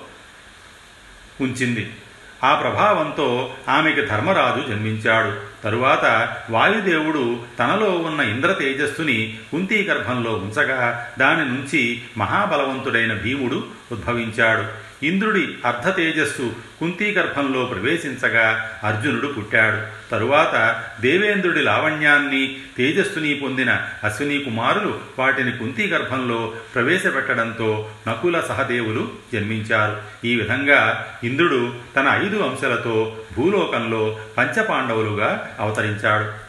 ఉంచింది. 1.40 1.90
ఆ 2.44 2.54
ప్రభావంతో 2.54 3.54
ఆమెకి 3.68 4.06
ధర్మరాజు 4.06 4.68
జన్మించాడు. 4.68 5.62
తరువాత 5.64 6.36
వాయుదేవుడు 6.50 7.38
తనలో 7.58 7.90
ఉన్న 7.90 8.20
ఇంద్ర 8.20 8.52
తేజస్సుని 8.52 9.38
కుంతీ 9.50 9.84
గర్భంలో 9.84 10.32
ఉంచగా 10.32 11.10
దాని 11.18 11.44
నుంచి 11.44 12.02
మహాబలవంతుడైన 12.18 13.14
భీముడు 13.14 13.66
ఉద్భవించాడు. 13.92 14.87
ఇంద్రుడి 15.02 15.58
అర్ధ 15.66 15.88
తేజస్సు 15.88 16.56
కుంతీ 16.80 17.10
గర్భంలో 17.10 17.64
ప్రవేశించగా 17.64 18.70
అర్జునుడు 18.84 19.26
పుట్టాడు. 19.26 20.10
తరువాత 20.10 20.84
దేవేంద్రుడి 21.00 21.60
లావణ్యాన్ని 21.60 22.58
తేజస్సుని 22.78 23.34
పొందిన 23.34 23.80
అశ్విని 24.04 24.44
కుమారులు 24.44 25.00
వాటిని 25.18 25.52
కుంతీ 25.52 25.86
గర్భంలో 25.86 26.54
ప్రవేశపెట్టడంతో 26.74 27.90
నకుల 28.08 28.40
సహదేవులు 28.40 29.10
జన్మించారు. 29.32 30.26
ఈ 30.26 30.36
విధంగా 30.36 31.10
ఇంద్రుడు 31.24 31.74
తన 31.96 32.20
ఐదు 32.24 32.42
అంశాలతో 32.42 33.16
భూలోకంలో 33.38 34.20
పంచపాండవులుగా 34.38 35.56
అవతరించాడు. 35.60 36.48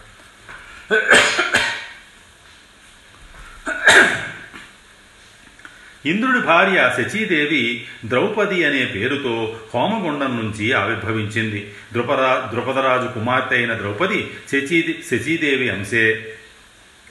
ఇంద్రుడి 6.05 6.39
భార్య 6.39 6.93
శచీదేవి 6.97 7.85
ద్రౌపది 8.05 8.65
అనే 8.65 8.85
పేరుతో 8.85 9.59
హోమగుండం 9.75 10.37
నుంచి 10.37 10.73
ఆవిర్భవించింది. 10.73 11.73
ద్రుపరా 11.91 12.49
ద్రుపదరాజు 12.51 13.07
కుమార్తె 13.07 13.55
అయిన 13.55 13.73
ద్రౌపది 13.73 14.31
శచీ 14.51 14.99
శచీదేవి 15.11 15.69
అంశే. 15.69 16.35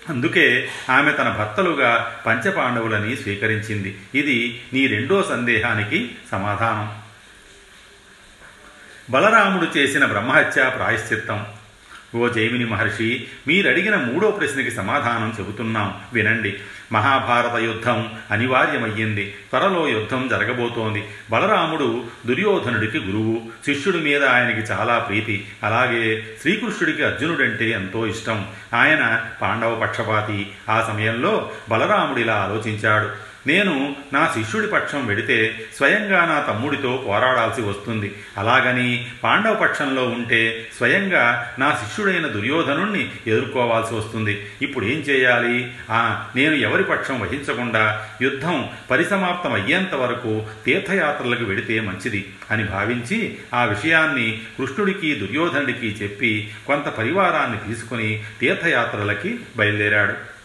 అందుకే 0.08 0.68
ఆమె 0.90 1.12
తన 1.12 1.28
భర్తలుగా 1.28 2.20
పంచపాండవులని 2.26 3.16
స్వీకరించింది. 3.16 3.98
ఇది 4.14 4.62
నీ 4.72 4.86
రెండో 4.86 5.22
సందేహానికి 5.22 6.10
సమాధానం. 6.32 7.02
బలరాముడు 9.10 9.78
చేసిన 9.78 10.04
బ్రహ్మహత్య 10.04 10.72
ప్రాయశ్చిత్తం. 10.76 11.46
ఓ 12.14 12.28
జైమిని 12.28 12.64
మహర్షి 12.64 13.26
మీరడిగిన 13.48 13.96
మూడో 13.96 14.30
ప్రశ్నకి 14.30 14.70
సమాధానం 14.70 15.34
చెబుతున్నాం. 15.40 15.94
వినండి. 16.12 16.54
మహాభారత 16.92 17.60
యుద్ధం 17.60 18.12
అనివార్యమయ్యింది. 18.30 19.34
త్వరలో 19.50 19.88
యుద్ధం 19.88 20.28
జరగబోతోంది. 20.28 21.04
బలరాముడు 21.30 22.04
దుర్యోధనుడికి 22.26 22.98
గురువు. 22.98 23.42
శిష్యుడి 23.66 23.98
మీద 23.98 24.24
ఆయనకి 24.24 24.60
చాలా 24.60 24.98
ప్రీతి. 24.98 25.48
అలాగే 25.64 26.26
శ్రీకృష్ణుడికి 26.42 27.04
అర్జునుడంటే 27.04 27.70
ఎంతో 27.70 28.06
ఇష్టం. 28.06 28.46
ఆయన 28.74 29.24
పాండవ 29.42 29.74
పక్షపాతి. 29.74 30.50
ఆ 30.68 30.90
సమయంలో 30.92 31.52
బలరాముడిలా 31.68 32.34
ఆలోచించాడు. 32.34 33.27
నేను 33.46 33.96
నా 34.12 34.34
శిష్యుడి 34.34 34.66
పక్షం 34.66 35.06
వెడితే 35.06 35.68
స్వయంగా 35.76 36.24
నా 36.24 36.52
తమ్ముడితో 36.52 37.04
పోరాడాల్సి 37.06 37.62
వస్తుంది. 37.62 38.14
అలాగని 38.38 39.06
పాండవ 39.24 39.54
పక్షంలో 39.54 40.08
ఉంటే 40.08 40.68
స్వయంగా 40.76 41.52
నా 41.58 41.78
శిష్యుడైన 41.84 42.26
దుర్యోధనుణ్ణి 42.26 43.10
ఎదుర్కోవాల్సి 43.26 43.94
వస్తుంది. 43.94 44.46
ఇప్పుడు 44.62 44.84
ఏం 44.84 44.98
చేయాలి? 44.98 45.72
ఆ 45.90 46.26
నేను 46.36 46.54
ఎవరి 46.54 46.84
పక్షం 46.84 47.20
వహించకుండా 47.20 48.06
యుద్ధం 48.22 48.68
పరిసమాప్తం 48.90 49.52
అయ్యేంత 49.52 49.94
వరకు 49.94 50.46
తీర్థయాత్రలకు 50.66 51.44
వెడితే 51.44 51.80
మంచిది 51.80 52.32
అని 52.50 52.64
భావించి 52.64 53.38
ఆ 53.54 53.64
విషయాన్ని 53.64 54.42
కృష్ణుడికి 54.58 55.14
దుర్యోధనుడికి 55.14 55.86
చెప్పి 55.86 56.52
కొంత 56.66 56.84
పరివారాన్ని 56.84 57.58
తీసుకుని 57.68 58.22
తీర్థయాత్రలకి 58.40 59.40
బయలుదేరాడు. 59.56 60.37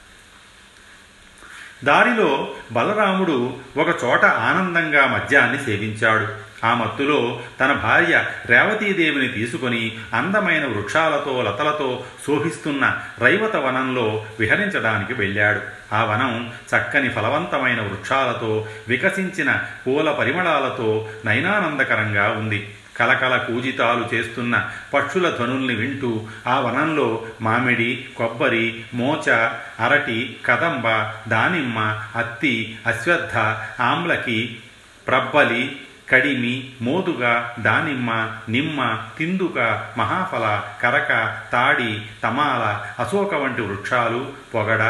దారిలో 1.84 2.52
బలరాముడు 2.72 3.54
ఒకచోట 3.78 4.26
ఆనందంగా 4.26 5.08
మద్యాన్ని 5.08 5.58
సేవించాడు. 5.58 6.54
ఆ 6.66 6.74
మత్తులో 6.74 7.40
తన 7.60 7.74
భార్య 7.74 8.26
రేవతీదేవిని 8.46 9.28
తీసుకొని 9.28 9.98
అందమైన 10.14 10.66
వృక్షాలతో 10.66 11.42
లతలతో 11.42 12.04
శోభిస్తున్న 12.28 12.98
రైవత 13.22 13.56
వనంలో 13.56 14.26
విహరించడానికి 14.40 15.14
వెళ్ళాడు. 15.14 15.62
ఆ 15.94 16.04
వనం 16.04 16.52
చక్కని 16.76 17.10
ఫలవంతమైన 17.10 17.82
వృక్షాలతో 17.82 18.68
వికసించిన 18.88 19.62
పూల 19.88 20.12
పరిమళాలతో 20.12 21.10
నయనానందకరంగా 21.26 22.30
ఉంది. 22.30 22.70
కలకల 22.98 23.38
కూజితాలు 23.38 24.04
చేస్తున్న 24.14 24.56
పక్షుల 24.94 25.30
ధ్వనుల్ని 25.30 25.76
వింటూ 25.76 26.12
ఆ 26.48 26.58
వనంలో 26.60 27.08
మామిడి 27.42 27.92
కొబ్బరి 28.18 28.66
మోచ 28.94 29.28
అరటి 29.80 30.20
కదంబ 30.46 30.88
దానిమ్మ 31.28 31.80
అత్తి 32.16 32.56
అశ్వత్థ 32.88 33.36
ఆమ్లకి 33.82 34.40
ప్రబ్బలి 35.08 35.64
కడిమి 36.10 36.54
మోదుగ 36.82 37.24
దానిమ్మ 37.60 38.10
నిమ్మ 38.50 38.80
తిందుక 39.18 39.60
మహాఫల 39.98 40.46
కరక 40.82 41.12
తాడి 41.54 41.92
తమాల 42.24 42.64
అశోక 43.00 43.34
వంటి 43.34 43.62
వృక్షాలు 43.62 44.22
పొగడ 44.56 44.84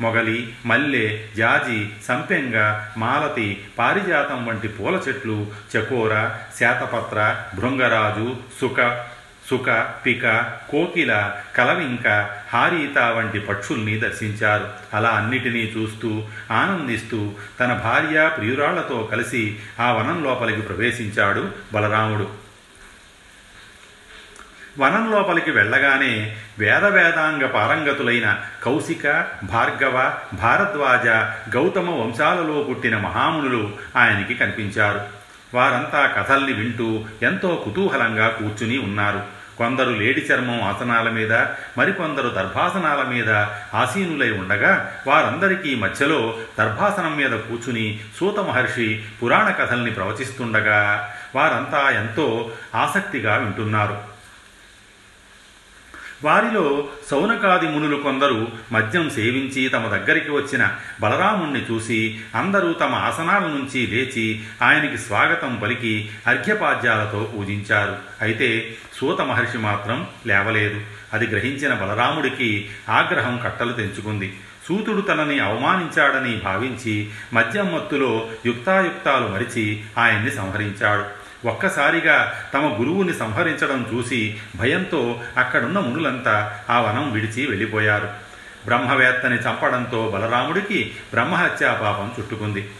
మొగలి 0.00 0.54
మల్లె 0.66 1.26
జాజి 1.36 1.88
సంపెంగ 2.08 2.84
మాలతి 2.96 3.64
పారిజాతం 3.78 4.46
వంటి 4.46 4.68
పూల 4.68 5.00
చెట్లు 5.08 5.46
చకోర 5.76 6.30
శాతపత్ర 6.60 7.36
భృంగరాజు 7.56 8.36
సుఖ 8.60 8.96
సుఖ 9.50 9.84
పిక 10.06 10.52
కోకిల 10.70 11.34
కలవింక 11.56 12.08
హారీత 12.52 12.98
వంటి 12.98 13.40
పక్షుల్ని 13.40 13.98
దర్శించారు. 13.98 14.68
అలా 14.94 15.10
అన్నిటినీ 15.10 15.72
చూస్తూ 15.76 16.22
ఆనందిస్తూ 16.50 17.32
తన 17.60 17.72
భార్య 17.72 18.30
ప్రియురాళ్ళతో 18.36 19.08
కలిసి 19.10 19.56
ఆ 19.80 19.92
వనం 19.92 20.24
లోపలికి 20.24 20.60
ప్రవేశించాడు 20.60 21.48
బలరాముడు. 21.72 22.47
వనం 24.78 25.10
లోపలికి 25.10 25.50
వెళ్ళగానే 25.50 26.36
వేద 26.58 26.84
వేదాంగ 26.84 27.46
పారంగతులైన 27.46 28.40
కౌశిక 28.64 29.26
భార్గవ 29.42 30.14
భారద్వాజ 30.34 31.06
గౌతమ 31.56 31.90
వంశాలలో 31.90 32.62
పుట్టిన 32.62 32.98
మహామునులు 32.98 33.70
ఆయనకి 33.96 34.34
కనిపించారు. 34.34 35.00
వారంతా 35.54 36.06
కథల్ని 36.06 36.52
వింటూ 36.52 37.04
ఎంతో 37.22 37.62
కుతూహలంగా 37.64 38.28
కూర్చుని 38.28 38.78
ఉన్నారు. 38.78 39.22
కొందరు 39.58 39.90
లేడి 39.90 40.20
చర్మం 40.20 40.62
ఆసనాల 40.62 41.08
మీద 41.08 41.32
మరికొందరు 41.78 42.28
దర్భాసనాల 42.28 43.02
మీద 43.02 43.30
ఆసీనులై 43.74 44.30
ఉండగా 44.30 44.92
వారందరికీ 45.06 45.74
మధ్యలో 45.74 46.36
దర్భాసనం 46.58 47.16
మీద 47.16 47.30
కూర్చుని 47.30 48.00
సూత 48.20 48.40
మహర్షి 48.40 49.04
పురాణ 49.22 49.50
కథల్ని 49.50 49.90
ప్రవచిస్తుండగా 49.90 51.12
వారంతా 51.34 51.90
ఎంతో 51.90 52.50
ఆసక్తిగా 52.74 53.36
వింటున్నారు. 53.36 54.07
వారిలో 56.24 56.88
సౌనకాది 57.10 57.68
మునులు 57.68 57.96
కొందరు 57.96 58.48
మద్యం 58.72 59.10
సేవించి 59.10 59.68
తమ 59.68 59.88
దగ్గరికి 59.88 60.30
వచ్చిన 60.30 60.72
బలరాముణ్ణి 61.00 61.60
చూసి 61.60 62.20
అందరూ 62.34 62.72
తమ 62.72 62.94
ఆసనాల 62.94 63.42
నుంచి 63.42 63.86
లేచి 63.86 64.40
ఆయనకి 64.62 64.98
స్వాగతం 64.98 65.60
పలికి 65.62 66.10
అర్ఘ్యపాద్యాలతో 66.26 67.32
పూజించారు. 67.36 67.96
అయితే 68.20 68.76
సూత 69.00 69.20
మహర్షి 69.20 69.58
మాత్రం 69.58 70.06
లేవలేదు. 70.26 70.80
అది 71.12 71.26
గ్రహించిన 71.26 71.74
బలరాముడికి 71.74 72.68
ఆగ్రహం 72.88 73.40
కట్టలు 73.44 73.72
తెంచుకుంది. 73.72 74.36
సూతుడు 74.68 75.00
తనని 75.00 75.38
అవమానించాడని 75.38 76.36
భావించి 76.36 77.10
మద్యం 77.34 77.74
మత్తులో 77.74 78.28
యుక్తాయుక్తాలు 78.46 79.26
మరిచి 79.26 79.80
ఆయన్ని 79.98 80.30
సంహరించాడు. 80.30 81.17
ఒక్కసారిగా 81.44 82.32
తమ 82.54 82.76
గురువుని 82.80 83.14
సంహరించడం 83.14 83.86
చూసి 83.94 84.36
భయంతో 84.56 85.20
అక్కడున్న 85.36 85.78
మునులంతా 85.78 86.58
ఆ 86.70 86.80
వనం 86.80 87.12
విడిచి 87.12 87.46
వెళ్ళిపోయారు. 87.46 88.08
బ్రహ్మవేత్తని 88.64 89.36
చంపడంతో 89.36 90.10
బలరాముడికి 90.14 90.90
బ్రహ్మహత్యా 91.12 91.72
పాపం 91.72 92.12
చుట్టుకుంది. 92.18 92.70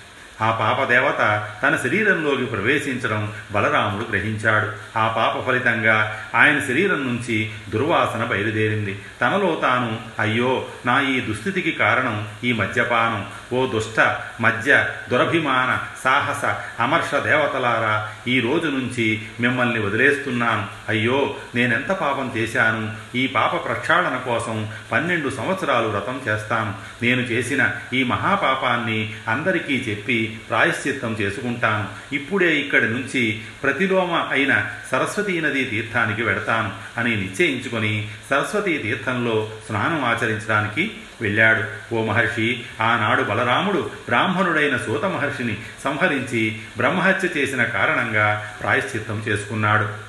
ఆ 0.41 0.51
పాపదేవత 0.51 1.49
తన 1.63 1.77
శరీరంలోకి 1.77 2.45
ప్రవేశించడం 2.45 3.33
బలరాముడు 3.53 4.11
గ్రహించాడు. 4.11 4.99
ఆ 4.99 5.09
పాప 5.09 5.47
ఫలితంగా 5.47 6.21
ఆయన 6.35 6.61
శరీరం 6.61 7.07
నుంచి 7.07 7.51
దుర్వాసన 7.69 8.25
బయలుదేరింది. 8.25 8.99
తనలో 9.21 9.59
తాను 9.63 9.99
అయ్యో 10.19 10.67
నా 10.87 11.01
ఈ 11.01 11.21
దుస్థితికి 11.21 11.73
కారణం 11.73 12.29
ఈ 12.45 12.53
మద్యపానం. 12.53 13.27
ఓ 13.53 13.67
దుష్ట 13.67 14.17
మధ్య 14.41 14.87
దురభిమాన 15.11 15.79
సాహస 16.05 16.57
అమర్ష 16.81 17.15
దేవతలారా 17.15 18.09
ఈ 18.29 18.41
రోజు 18.41 18.67
నుంచి 18.67 19.23
మిమ్మల్ని 19.41 19.81
వదిలేస్తున్నాను. 19.81 20.67
అయ్యో 20.89 21.37
నేనెంత 21.55 21.91
పాపం 21.93 22.33
చేశాను? 22.37 22.93
ఈ 23.15 23.27
పాప 23.27 23.65
ప్రక్షాళన 23.65 24.17
కోసం 24.17 24.69
పన్నెండు 24.93 25.29
సంవత్సరాలు 25.29 25.89
వ్రతం 25.89 26.21
చేస్తాను. 26.29 26.75
నేను 27.03 27.21
చేసిన 27.21 27.71
ఈ 27.93 28.03
మహాపాపాన్ని 28.03 29.15
అందరికీ 29.29 29.85
చెప్పి 29.89 30.41
ప్రాయశ్చిత్తం 30.49 31.17
చేసుకుంటాను. 31.21 32.15
ఇప్పుడే 32.15 32.57
ఇక్కడి 32.57 32.87
నుంచి 32.87 33.43
ప్రతిలోమ 33.63 34.29
అయిన 34.31 34.65
సరస్వతీ 34.91 35.41
నదీ 35.41 35.65
తీర్థానికి 35.65 36.23
వెడతాను 36.23 36.73
అని 36.99 37.17
నిశ్చయించుకొని 37.17 38.09
సరస్వతీ 38.31 38.79
తీర్థంలో 38.79 39.51
స్నానం 39.67 40.05
ఆచరించడానికి 40.05 40.93
వెళ్ళాడు. 41.21 41.95
ఓ 41.95 42.05
మహర్షి 42.05 42.65
ఆనాడు 42.81 43.23
బలరాముడు 43.23 43.91
బ్రాహ్మణుడైన 44.07 44.77
సూత 44.77 45.05
మహర్షిని 45.05 45.57
సంహరించి 45.85 46.61
బ్రహ్మహత్య 46.77 47.29
చేసిన 47.37 47.65
కారణంగా 47.65 48.55
ప్రాయశ్చిత్తం 48.63 49.23
చేసుకున్నాడు. 49.29 50.09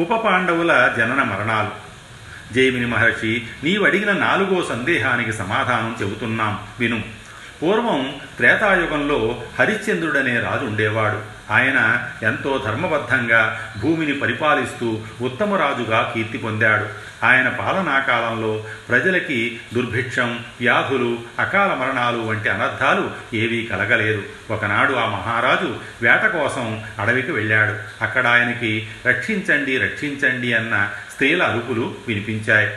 ఉప 0.00 0.24
పాండవుల 0.24 0.94
జనన 0.96 1.22
మరణాలు. 1.22 1.90
జైమిని 2.54 2.86
మహర్షి 2.86 3.46
నీవడిగిన 3.64 4.12
నాలుగో 4.12 4.64
సందేహానికి 4.68 5.32
సమాధానం 5.32 5.96
చెబుతున్నాం 6.02 6.58
విను. 6.80 7.02
పూర్వం 7.62 8.14
త్రేతాయుగంలో 8.36 9.42
హరిశ్చంద్రుడనే 9.58 10.40
రాజు 10.40 10.64
ఉండేవాడు. 10.64 11.40
ఆయన 11.52 12.08
ఎంతో 12.22 12.62
ధర్మబద్ధంగా 12.66 13.72
భూమిని 13.80 14.12
పరిపాలిస్తూ 14.12 15.00
ఉత్తమ 15.20 15.54
రాజుగా 15.54 16.12
కీర్తి 16.14 16.38
పొందాడు. 16.38 17.09
ఆయన 17.24 17.48
పాలనా 17.48 17.98
కాలంలో 17.98 18.66
ప్రజలకి 18.88 19.60
దుర్భిక్షం 19.74 20.44
వ్యాధులు 20.60 21.18
అకాల 21.38 21.74
మరణాలు 21.74 22.18
వంటి 22.18 22.48
అనర్థాలు 22.48 23.10
ఏవీ 23.34 23.66
కలగలేదు. 23.66 24.22
ఒకనాడు 24.50 24.94
ఆ 24.94 25.06
మహారాజు 25.06 25.76
వేట 26.02 26.26
కోసం 26.26 26.84
అడవికి 26.98 27.32
వెళ్ళాడు. 27.32 28.04
అక్కడ 28.04 28.26
ఆయనకి 28.26 28.88
రక్షించండి 29.06 29.78
రక్షించండి 29.78 30.52
అన్న 30.52 30.90
స్త్రీల 31.12 31.42
అరుపులు 31.42 31.94
వినిపించాయి. 32.08 32.70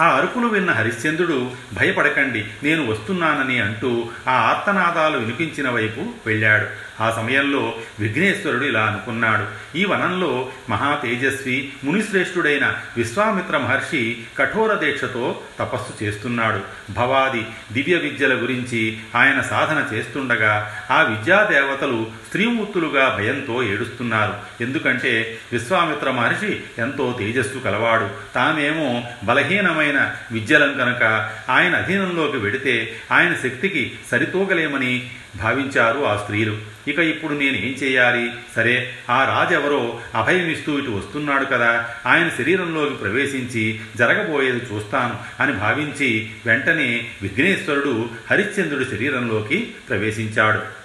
ఆ 0.00 0.16
అరుపులు 0.16 0.46
విన్న 0.46 0.72
హరిశ్చంద్రుడు 0.72 1.50
భయపడకండి 1.72 2.44
నేను 2.62 2.86
వస్తున్నానని 2.86 3.58
అంటూ 3.58 4.08
ఆ 4.28 4.32
ఆర్తనాదాలు 4.32 5.18
వినిపించిన 5.18 5.70
వైపు 5.70 6.00
వెళ్ళాడు. 6.26 6.85
ఆ 7.00 7.10
సమయంలో 7.10 7.74
విఘ్నేశ్వరుడు 8.00 8.64
ఇలా 8.64 8.84
అనుకున్నాడు. 8.86 9.76
ఈ 9.78 9.84
వనంలో 9.84 10.48
మహా 10.70 10.94
తేజస్వి 10.94 11.72
మునిశ్రేష్ఠుడైన 11.84 12.74
విశ్వామిత్ర 12.96 13.58
మహర్షి 13.58 14.24
కఠోర 14.38 14.74
దీక్షతో 14.74 15.40
తపస్సు 15.58 16.04
చేస్తున్నాడు. 16.04 16.60
భవాది 16.92 17.46
దివ్య 17.72 17.96
విద్యల 17.96 18.34
గురించి 18.34 18.98
ఆయన 19.14 19.40
సాధన 19.40 19.96
చేస్తుండగా 19.96 20.76
ఆ 20.90 21.02
విద్యాదేవతలు 21.02 22.06
స్త్రీమూర్తులుగా 22.26 23.16
భయంతో 23.18 23.62
ఏడుస్తున్నారు. 23.62 24.34
ఎందుకంటే 24.60 25.38
విశ్వామిత్ర 25.52 26.10
మహర్షి 26.10 26.60
ఎంతో 26.78 27.16
తేజస్సు 27.18 27.58
కలవాడు. 27.58 28.10
తామేమో 28.34 29.04
బలహీనమైన 29.24 30.14
విద్యలం 30.32 30.74
కనుక 30.78 31.30
ఆయన 31.50 31.76
అధీనంలోకి 31.76 32.36
వెడితే 32.36 33.00
ఆయన 33.12 33.34
శక్తికి 33.34 33.92
సరితూగలేమని 34.10 35.10
భావించారు 35.42 36.00
ఆ 36.00 36.16
స్త్రీలు. 36.16 36.58
ఇక 36.88 36.98
ఇప్పుడు 36.98 37.32
నేను 37.32 37.56
ఏం 37.56 37.72
చేయాలి? 37.82 38.30
సరే 38.56 38.94
ఆ 39.10 39.24
రాజెవరో 39.24 40.00
అభయమిస్తూ 40.14 40.78
ఇటు 40.78 40.90
వస్తున్నాడు 40.90 41.44
కదా. 41.44 41.88
ఆయన 42.06 42.30
శరీరంలోకి 42.38 42.94
ప్రవేశించి 42.94 43.80
జరగబోయేది 43.96 44.62
చూస్తాను 44.74 45.42
అని 45.42 45.52
భావించి 45.52 46.30
వెంటనే 46.46 47.06
విఘ్నేశ్వరుడు 47.22 48.08
హరిశ్చంద్రుడి 48.30 48.84
శరీరంలోకి 48.84 49.74
ప్రవేశించాడు. 49.88 50.75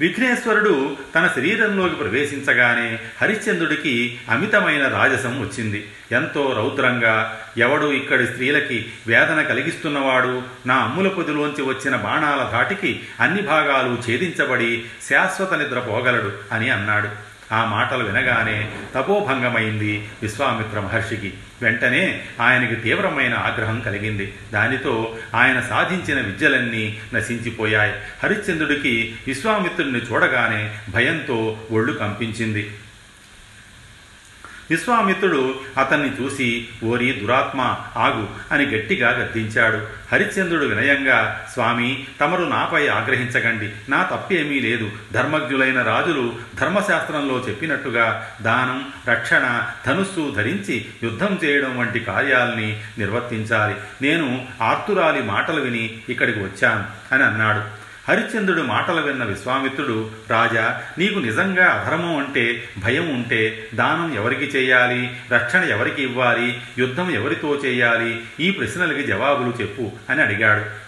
విఘ్నేశ్వరుడు 0.00 0.96
తన 1.14 1.30
శరీరంలోకి 1.36 1.94
ప్రవేశించగానే 1.94 2.98
హరిశ్చంద్రుడికి 3.22 4.18
అమితమైన 4.30 4.88
రాజసం 4.88 5.40
వచ్చింది. 5.40 5.90
ఎంతో 6.12 6.52
రౌద్రంగా 6.56 7.38
ఎవడు 7.56 7.86
ఇక్కడి 7.86 8.26
స్త్రీలకి 8.26 8.86
వేదన 9.06 9.42
కలిగిస్తున్నవాడు? 9.42 10.42
నా 10.66 10.74
అమ్ముల 10.74 11.08
పొదిలోంచి 11.08 11.62
వచ్చిన 11.62 11.96
బాణాల 11.96 12.48
ధాటికి 12.52 13.00
అన్ని 13.20 13.42
భాగాలు 13.42 14.10
ఛేదించబడి 14.10 14.84
శాశ్వత 15.10 15.54
నిద్ర 15.54 15.78
పోగలడు 15.78 16.32
అని 16.52 16.70
అన్నాడు. 16.70 17.35
ఆ 17.52 17.64
మాటలు 17.64 18.04
వినగానే 18.04 18.72
తపోభంగమైంది 18.94 20.08
విశ్వామిత్ర 20.22 20.80
మహర్షికి. 20.80 21.32
వెంటనే 21.62 22.22
ఆయనకి 22.40 22.74
తీవ్రమైన 22.74 23.34
ఆగ్రహం 23.34 23.80
కలిగింది. 23.80 24.34
దానితో 24.52 25.16
ఆయన 25.34 25.60
సాధించిన 25.60 26.20
విద్యలన్నీ 26.20 26.98
నశించిపోయాయి. 27.14 27.92
హరిశ్చంద్రుడికి 28.22 29.16
విశ్వామిత్రుడిని 29.26 29.98
చూడగానే 29.98 30.74
భయంతో 30.90 31.58
ఒళ్ళు 31.70 31.92
కంపించింది. 31.92 32.70
విశ్వామిత్రుడు 34.70 35.60
అతన్ని 35.78 36.24
చూసి 36.24 36.68
ఓరి 36.84 37.12
దురాత్మ 37.12 37.60
ఆగు 37.96 38.28
అని 38.52 38.76
గట్టిగా 38.76 39.10
గద్దించాడు. 39.10 39.86
హరిశ్చంద్రుడు 40.12 40.64
వినయంగా 40.64 41.46
స్వామి 41.52 42.06
తమరు 42.20 42.44
నాపై 42.44 42.88
ఆగ్రహించకండి. 42.88 43.90
నా 43.90 44.02
తప్పేమీ 44.02 44.60
లేదు. 44.60 44.90
ధర్మజ్ఞులైన 45.12 45.82
రాజులు 45.82 46.34
ధర్మశాస్త్రంలో 46.60 47.44
చెప్పినట్టుగా 47.48 48.28
దానం 48.42 48.92
రక్షణ 49.08 49.62
ధనుస్సు 49.86 50.32
ధరించి 50.36 50.84
యుద్ధం 51.02 51.38
చేయడం 51.44 51.78
వంటి 51.78 52.00
కార్యాలని 52.00 52.80
నిర్వర్తించాలి. 52.98 53.74
నేను 54.02 54.48
ఆర్తురాలి 54.62 55.22
మాటలు 55.22 55.60
విని 55.60 55.98
ఇక్కడికి 56.08 56.38
వచ్చాను 56.38 57.14
అని 57.14 57.22
అన్నాడు. 57.22 57.75
హరిశ్చంద్రుడు 58.08 58.62
మాటలు 58.62 59.00
విన్న 59.00 59.24
విశ్వామిత్రుడు 59.24 60.10
రాజా 60.30 60.82
నీకు 60.98 61.18
నిజంగా 61.18 61.66
అధర్మం 61.66 62.16
అంటే 62.16 62.68
భయం 62.78 63.14
ఉంటే 63.14 63.68
దానం 63.74 64.14
ఎవరికి 64.14 64.44
చేయాలి? 64.44 65.16
రక్షణ 65.32 65.64
ఎవరికి 65.64 66.02
ఇవ్వాలి? 66.02 66.60
యుద్ధం 66.78 67.10
ఎవరితో 67.10 67.56
చేయాలి? 67.64 68.24
ఈ 68.40 68.50
ప్రశ్నలకి 68.50 69.02
జవాబులు 69.02 69.54
చెప్పు 69.60 69.92
అని 70.10 70.22
అడిగాడు. 70.22 70.86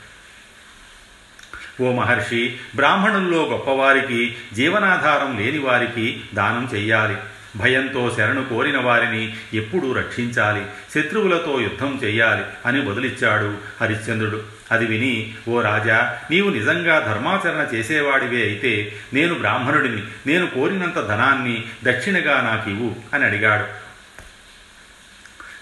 ఓ 1.83 1.93
మహర్షి 1.93 2.57
బ్రాహ్మణుల్లో 2.77 3.47
గొప్పవారికి 3.47 4.37
జీవనాధారం 4.53 5.39
లేని 5.39 5.59
వారికి 5.59 6.21
దానం 6.35 6.71
చెయ్యాలి. 6.75 7.17
భయంతో 7.57 8.15
శరణు 8.17 8.45
కోరిన 8.45 8.79
వారిని 8.79 9.37
ఎప్పుడూ 9.55 9.93
రక్షించాలి. 9.93 10.67
శత్రువులతో 10.95 11.61
యుద్ధం 11.61 12.01
చెయ్యాలి 12.05 12.43
అని 12.67 12.81
బదులిచ్చాడు 12.81 13.57
హరిశ్చంద్రుడు. 13.81 14.58
అది 14.73 14.87
విని 14.87 15.35
ఓ 15.49 15.61
రాజా 15.61 16.19
నీవు 16.31 16.51
నిజంగా 16.51 16.99
ధర్మాచరణ 16.99 17.75
చేసేవాడివే 17.75 18.43
అయితే 18.43 18.93
నేను 19.13 19.35
బ్రాహ్మణుడిని 19.35 20.03
నేను 20.27 20.47
కోరినంత 20.47 20.95
ధనాన్ని 20.95 21.65
దక్షిణగా 21.85 22.41
నాకివ్వు 22.41 22.97
అని 23.15 23.25
అడిగాడు. 23.25 23.89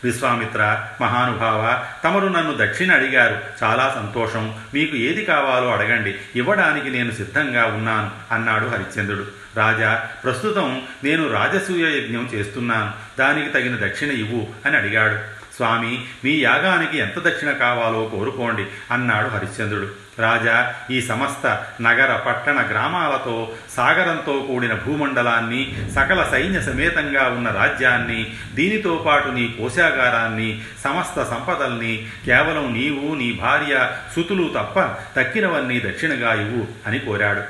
విశ్వామిత్ర 0.04 0.86
మహానుభావ 1.00 1.84
తమరు 2.04 2.26
నన్ను 2.28 2.56
దక్షిణ 2.60 2.94
అడిగారు. 2.94 3.40
చాలా 3.62 3.92
సంతోషం. 3.94 4.54
మీకు 4.74 4.96
ఏది 4.96 5.24
కావాలో 5.24 5.72
అడగండి. 5.72 6.14
ఇవ్వడానికి 6.36 6.90
నేను 6.90 7.10
సిద్ధంగా 7.10 7.64
ఉన్నాను 7.64 8.10
అన్నాడు 8.34 8.66
హరిశ్చంద్రుడు. 8.66 9.26
రాజా 9.56 10.08
ప్రస్తుతం 10.24 10.82
నేను 11.04 11.32
రాజసూయ 11.32 11.98
యజ్ఞం 11.98 12.30
చేస్తున్నాను. 12.34 12.92
దానికి 13.18 13.48
తగిన 13.48 13.86
దక్షిణ 13.86 14.12
ఇవ్వు 14.12 14.46
అని 14.66 14.76
అడిగాడు. 14.76 15.45
స్వామి 15.56 16.04
మీ 16.24 16.32
యాగానికి 16.40 16.98
ఎంత 16.98 17.18
దక్షిణ 17.18 17.50
కావాలో 17.50 18.04
కోరుకోండి 18.04 18.64
అన్నాడు 18.90 19.28
హరిశ్చంద్రుడు. 19.28 20.06
రాజా 20.18 20.74
ఈ 20.90 21.00
సమస్త 21.00 21.66
నగర 21.80 22.16
పట్టణ 22.16 22.68
గ్రామాలతో 22.70 23.52
సాగరంతో 23.76 24.44
కూడిన 24.48 24.74
భూమండలాన్ని 24.74 25.76
సకల 25.94 26.28
సైన్య 26.30 26.62
సమేతంగా 26.62 27.28
ఉన్న 27.28 27.48
రాజ్యాన్ని 27.48 28.34
దీనితో 28.54 29.04
పాటు 29.06 29.28
నీ 29.28 29.54
కోశాగారాన్ని 29.60 30.62
సమస్త 30.84 31.22
సంపదల్ని 31.22 32.06
కేవలం 32.26 32.72
నీవు 32.72 33.14
నీ 33.14 33.32
భార్య 33.32 33.90
సుతులు 34.16 34.54
తప్ప 34.56 34.80
తక్కినవన్నీ 35.20 35.80
దక్షిణగా 35.80 36.34
ఇవ్వు 36.34 36.66
అని 36.86 36.98
కోరాడు. 36.98 37.40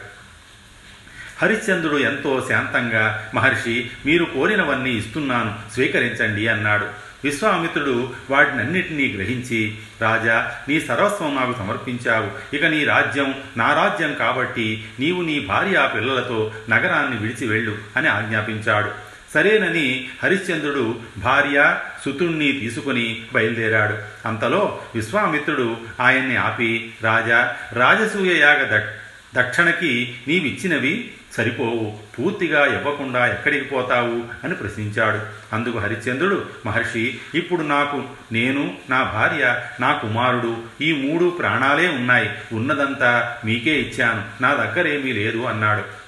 హరిశ్చంద్రుడు 1.43 1.99
ఎంతో 1.99 2.47
శాంతంగా 2.49 3.31
మహర్షి 3.35 3.91
మీరు 4.07 4.25
కోరినవన్నీ 4.25 4.91
ఇస్తున్నాను 4.91 5.55
స్వీకరించండి 5.75 6.49
అన్నాడు. 6.49 7.06
విశ్వామిత్రుడు 7.25 8.13
వాటినన్నిటినీ 8.31 9.13
గ్రహించి 9.13 9.79
రాజా 10.03 10.55
నీ 10.69 10.81
సర్వస్వం 10.81 11.37
నాకు 11.37 11.53
సమర్పించావు. 11.59 12.57
ఇక 12.57 12.65
నీ 12.65 12.85
రాజ్యం 12.85 13.35
నా 13.57 13.75
రాజ్యం 13.75 14.15
కాబట్టి 14.15 14.85
నీవు 15.01 15.23
నీ 15.23 15.41
భార్య 15.41 15.91
పిల్లలతో 15.95 16.53
నగరాన్ని 16.71 17.19
విడిచి 17.19 17.47
వెళ్ళు 17.47 17.79
అని 17.97 18.09
ఆజ్ఞాపించాడు. 18.09 18.91
సరేనని 19.35 20.09
హరిశ్చంద్రుడు 20.23 21.01
భార్య 21.19 21.79
సుతుణ్ణి 22.05 22.53
తీసుకుని 22.53 23.25
బయలుదేరాడు. 23.33 24.29
అంతలో 24.29 24.83
విశ్వామిత్రుడు 24.95 25.77
ఆయన్ని 26.01 26.37
ఆపి 26.37 26.95
రాజా 27.03 27.57
రాజసూయ 27.73 28.39
యాగ 28.39 28.91
దక్షిణకి 29.35 30.15
నీవిచ్చినవి 30.29 31.11
సరిపోవు. 31.37 31.99
పూర్తిగా 32.19 32.67
ఇవ్వకుండా 32.67 33.27
ఎక్కడికి 33.27 33.65
పోతావు? 33.65 34.47
అని 34.47 34.55
ప్రశ్నించాడు. 34.55 35.21
అందుకు 35.55 35.79
హరిశ్చంద్రుడు 35.79 36.47
మహర్షి 36.67 37.19
ఇప్పుడు 37.35 37.63
నాకు 37.63 38.03
నేను 38.33 38.77
నా 38.91 39.03
భార్య 39.03 39.61
నా 39.81 39.93
కుమారుడు 39.93 40.57
ఈ 40.81 40.93
మూడు 40.93 41.37
ప్రాణాలే 41.39 41.89
ఉన్నాయి. 41.89 42.31
ఉన్నదంతా 42.53 43.37
మీకే 43.45 43.81
ఇచ్చాను. 43.81 44.43
నా 44.43 44.55
దగ్గరేమీ 44.55 45.13
లేదు 45.13 45.39
అన్నాడు. 45.39 46.07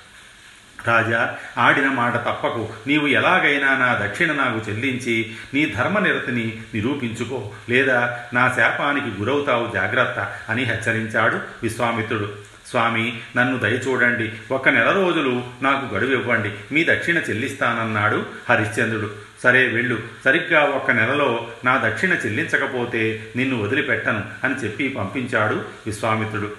రాజా 0.89 1.37
ఆడిన 1.59 1.89
మాట 1.89 2.15
తప్పకు. 2.15 2.69
నీవు 2.87 3.07
ఎలాగైనా 3.07 3.77
నా 3.79 4.07
దక్షిణ 4.07 4.33
నాకు 4.33 4.71
చెల్లించి 4.71 5.35
నీ 5.55 5.67
ధర్మనిరతిని 5.67 6.59
నిరూపించుకో. 6.75 7.51
లేదా 7.71 8.21
నా 8.35 8.53
శాపానికి 8.57 9.07
గురవుతావు 9.07 9.71
జాగ్రత్త 9.75 10.35
అని 10.49 10.65
హెచ్చరించాడు 10.65 11.41
విశ్వామిత్రుడు. 11.63 12.48
స్వామి 12.69 13.21
నన్ను 13.37 13.59
దయచూడండి. 13.59 14.33
ఒక 14.51 14.69
నెల 14.69 14.91
రోజులు 14.91 15.45
నాకు 15.63 15.95
గడువు 15.95 16.11
ఇవ్వండి. 16.11 16.75
మీ 16.75 16.85
దక్షిణ 16.85 17.19
చెల్లిస్తానన్నాడు 17.19 18.27
హరిశ్చంద్రుడు. 18.49 19.11
సరే 19.43 19.67
వెళ్ళు. 19.67 20.03
సరిగ్గా 20.25 20.61
ఒక 20.61 20.91
నెలలో 20.91 21.51
నా 21.65 21.83
దక్షిణ 21.85 22.13
చెల్లించకపోతే 22.13 23.33
నిన్ను 23.37 23.63
వదిలిపెట్టను 23.63 24.25
అని 24.45 24.55
చెప్పి 24.55 24.89
పంపించాడు 24.89 25.55
విశ్వామిత్రుడు. 25.87 26.53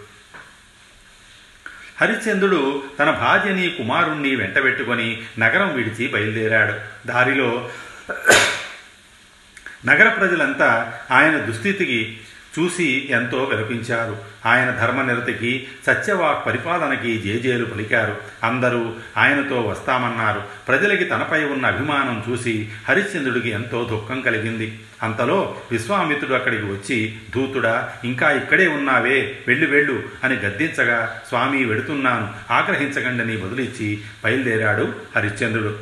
హరిశ్చంద్రుడు 2.01 2.83
తన 2.99 3.11
భార్యని 3.11 3.69
కుమారుణ్ణి 3.69 4.35
వెంటబెట్టుకొని 4.35 5.21
నగరం 5.39 5.75
విడిచి 5.75 6.07
బయలుదేరాడు. 6.07 7.07
దారిలో 7.07 7.69
నగర 9.85 10.09
ప్రజలంతా 10.09 10.99
ఆయన 11.11 11.37
దుస్థితికి 11.37 12.19
చూసి 12.59 13.07
ఎంతో 13.09 13.43
విలపించారు. 13.43 14.17
ఆయన 14.45 14.71
ధర్మనిరతికి 14.71 15.67
సత్యవాక్ 15.87 16.45
పరిపాలనకి 16.45 17.21
జేజేలు 17.21 17.65
పలికారు. 17.65 18.17
అందరూ 18.43 18.93
ఆయనతో 19.17 19.61
వస్తామన్నారు. 19.61 20.43
ప్రజలకి 20.67 21.03
తనపై 21.03 21.43
ఉన్న 21.43 21.65
అభిమానం 21.65 22.23
చూసి 22.29 22.69
హరిశ్చంద్రుడికి 22.89 23.49
ఎంతో 23.49 23.83
దుఃఖం 23.83 24.21
కలిగింది. 24.21 24.79
అంతలో 25.03 25.61
విశ్వామిత్రుడు 25.71 26.33
అక్కడికి 26.33 26.63
వచ్చి 26.63 27.17
ధూతుడా 27.35 27.93
ఇంకా 28.03 28.31
ఇక్కడే 28.31 28.67
ఉన్నావే 28.67 29.39
వెళ్ళు 29.47 29.69
వెళ్ళు 29.69 30.03
అని 30.23 30.35
గద్దించగా 30.35 31.21
స్వామి 31.27 31.65
వెడుతున్నాను. 31.65 32.53
ఆగ్రహించకండని 32.53 33.37
బదులిచ్చి 33.37 34.01
బయలుదేరాడు 34.23 34.93
హరిశ్చంద్రుడు. 35.15 35.75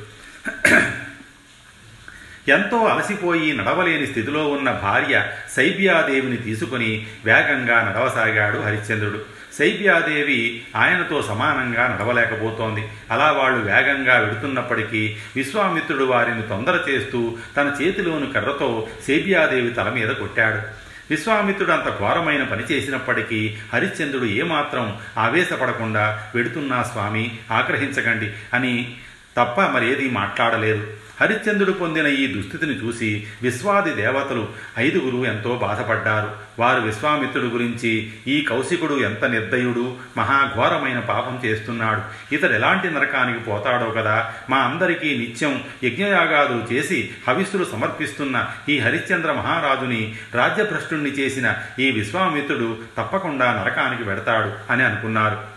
ఎంతో 2.48 2.86
అలసిపోయి 2.86 3.58
నడవలేని 3.58 4.08
స్థితిలో 4.08 4.48
ఉన్న 4.48 4.72
భార్య 4.72 5.28
శైబ్యాదేవిని 5.56 6.38
తీసుకుని 6.38 7.08
వేగంగా 7.26 7.82
నడవసాగాడు 7.82 8.60
హరిశ్చంద్రుడు. 8.60 9.38
శైబ్యాదేవి 9.60 10.64
ఆయనతో 10.76 11.22
సమానంగా 11.22 11.88
నడవలేకపోతోంది. 11.88 12.88
అలా 13.12 13.32
వాళ్ళు 13.32 13.60
వేగంగా 13.72 14.20
వెడుతున్నప్పటికీ 14.20 15.18
విశ్వామిత్రుడు 15.36 16.04
వారిని 16.04 16.42
తొందర 16.42 16.80
చేస్తూ 16.90 17.38
తన 17.58 17.76
చేతిలోని 17.82 18.34
కర్రతో 18.34 18.88
శైబ్యాదేవి 19.08 19.70
తల 19.70 19.90
మీద 19.90 20.10
కొట్టాడు. 20.10 20.88
విశ్వామిత్రుడు 21.10 21.72
అంత 21.72 22.00
ఘోరమైన 22.00 22.44
పని 22.44 22.64
చేసినప్పటికీ 22.64 23.58
హరిశ్చంద్రుడు 23.74 24.26
ఏమాత్రం 24.26 24.98
ఆవేశపడకుండా 25.18 26.24
వెడుతున్నా 26.36 26.84
స్వామి 26.84 27.38
ఆగ్రహించకండి 27.52 28.34
అని 28.54 28.96
తప్ప 29.38 29.62
మరేదీ 29.62 30.10
మాట్లాడలేదు. 30.10 30.93
హరిశ్చంద్రుడు 31.21 31.71
పొందిన 31.71 32.08
ఈ 32.08 32.28
దుస్థితిని 32.28 32.86
చూసి 32.86 33.28
విశ్వాది 33.41 33.93
దేవతలు 33.93 34.47
ఐదుగురు 34.78 35.26
ఎంతో 35.26 35.56
బాధపడ్డారు. 35.56 36.32
వారు 36.60 36.82
విశ్వామిత్రుడు 36.82 37.45
గురించి 37.45 38.12
ఈ 38.28 38.41
కౌశికుడు 38.41 38.93
ఎంత 38.93 39.26
నిర్దయుడు 39.26 39.95
మహాఘోరమైన 40.17 41.00
పాపం 41.00 41.41
చేస్తున్నాడు. 41.45 42.02
ఇతడు 42.36 42.54
ఎలాంటి 42.54 42.91
నరకానికి 42.91 43.39
పోతాడో 43.39 43.89
కదా. 43.89 44.34
మా 44.50 44.58
అందరికీ 44.58 45.17
నిత్యం 45.17 45.63
యజ్ఞయాగాదులు 45.84 46.73
చేసి 46.73 47.10
హవిస్సులు 47.28 47.65
సమర్పిస్తున్న 47.65 48.47
ఈ 48.69 48.80
హరిశ్చంద్ర 48.80 49.32
మహారాజుని 49.32 50.15
రాజ్యభ్రష్టుణ్ణి 50.34 51.10
చేసిన 51.10 51.56
ఈ 51.80 51.91
విశ్వామిత్రుడు 51.91 52.78
తప్పకుండా 52.97 53.54
నరకానికి 53.54 54.04
వెడతాడు 54.04 54.71
అని 54.71 54.84
అనుకున్నారు. 54.84 55.57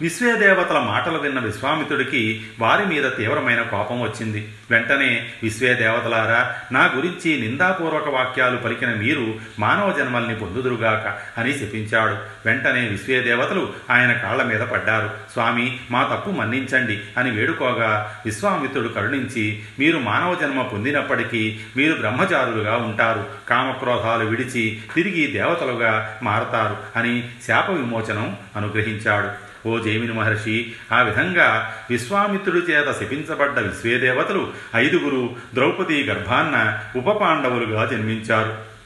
విశ్వేదేవతల 0.00 0.78
మాటలు 0.78 1.18
విన్న 1.18 1.38
విశ్వామిత్రుడికి 1.38 2.46
వారి 2.58 2.86
మీద 2.86 3.02
తీవ్రమైన 3.18 3.62
కోపం 3.62 4.00
వచ్చింది. 4.00 4.48
వెంటనే 4.70 5.30
విశ్వేదేవతలారా 5.42 6.54
నా 6.72 6.92
గురించి 6.96 7.40
నిందాపూర్వక 7.40 8.08
వాక్యాలు 8.08 8.56
పలికిన 8.56 8.94
మీరు 8.94 9.34
మానవ 9.58 9.94
జన్మల్ని 9.98 10.34
పొందుదురుగాక 10.34 11.40
అని 11.40 11.52
శపించాడు. 11.52 12.16
వెంటనే 12.46 12.88
విశ్వేదేవతలు 12.88 13.72
ఆయన 13.90 14.12
కాళ్ళ 14.12 14.42
మీద 14.42 14.60
పడ్డారు. 14.60 15.10
స్వామి 15.32 15.80
మా 15.90 16.02
తప్పు 16.02 16.30
మన్నించండి 16.30 17.00
అని 17.18 17.30
వేడుకోగా 17.30 18.20
విశ్వామిత్రుడు 18.24 18.88
కరుణించి 18.88 19.62
మీరు 19.78 19.98
మానవ 19.98 20.34
జన్మ 20.34 20.62
పొందినప్పటికీ 20.62 21.58
మీరు 21.76 21.94
బ్రహ్మచారులుగా 21.94 22.76
ఉంటారు. 22.76 23.24
కామక్రోధాలు 23.48 24.24
విడిచి 24.24 24.78
తిరిగి 24.94 25.26
దేవతలుగా 25.26 26.18
మారతారు 26.22 26.76
అని 26.96 27.28
శాప 27.46 27.70
విమోచనం 27.70 28.36
అనుగ్రహించాడు. 28.56 29.45
ఓ 29.66 29.78
జైమిని 29.78 30.12
మహర్షి. 30.12 30.72
ఆ 30.92 31.02
విధంగా 31.02 31.74
విశ్వామిత్రుడి 31.90 32.72
చేత 32.72 33.00
శపించబడ్డ 33.00 33.58
విశ్వేదేవతలు 33.58 34.52
ఐదుగురు 34.76 35.36
ద్రౌపది 35.54 36.04
గర్భాన్న 36.04 36.78
ఉపపాండవులుగా 36.96 37.84
జన్మించారు. 37.84 38.76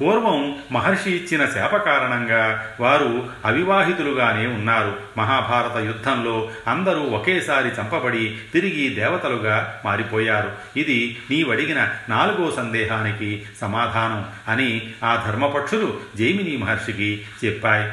పూర్వం 0.00 0.58
మహర్షి 0.72 1.10
ఇచ్చిన 1.10 1.46
శాప 1.46 1.76
కారణంగా 1.76 2.66
వారు 2.80 3.28
అవివాహితులుగానే 3.44 4.46
ఉన్నారు. 4.46 4.98
మహాభారత 5.18 5.84
యుద్ధంలో 5.84 6.50
అందరూ 6.66 7.00
ఒకేసారి 7.00 7.68
చంపబడి 7.68 8.38
తిరిగి 8.52 8.88
దేవతలుగా 8.88 9.80
మారిపోయారు. 9.84 10.52
ఇది 10.76 11.18
నీవడిగిన 11.30 11.90
నాలుగో 12.08 12.50
సందేహానికి 12.56 13.46
సమాధానం 13.60 14.24
అని 14.48 14.92
ఆ 15.04 15.24
ధర్మపక్షులు 15.26 16.00
జైమిని 16.16 16.56
మహర్షికి 16.56 17.24
చెప్పాయి. 17.44 17.92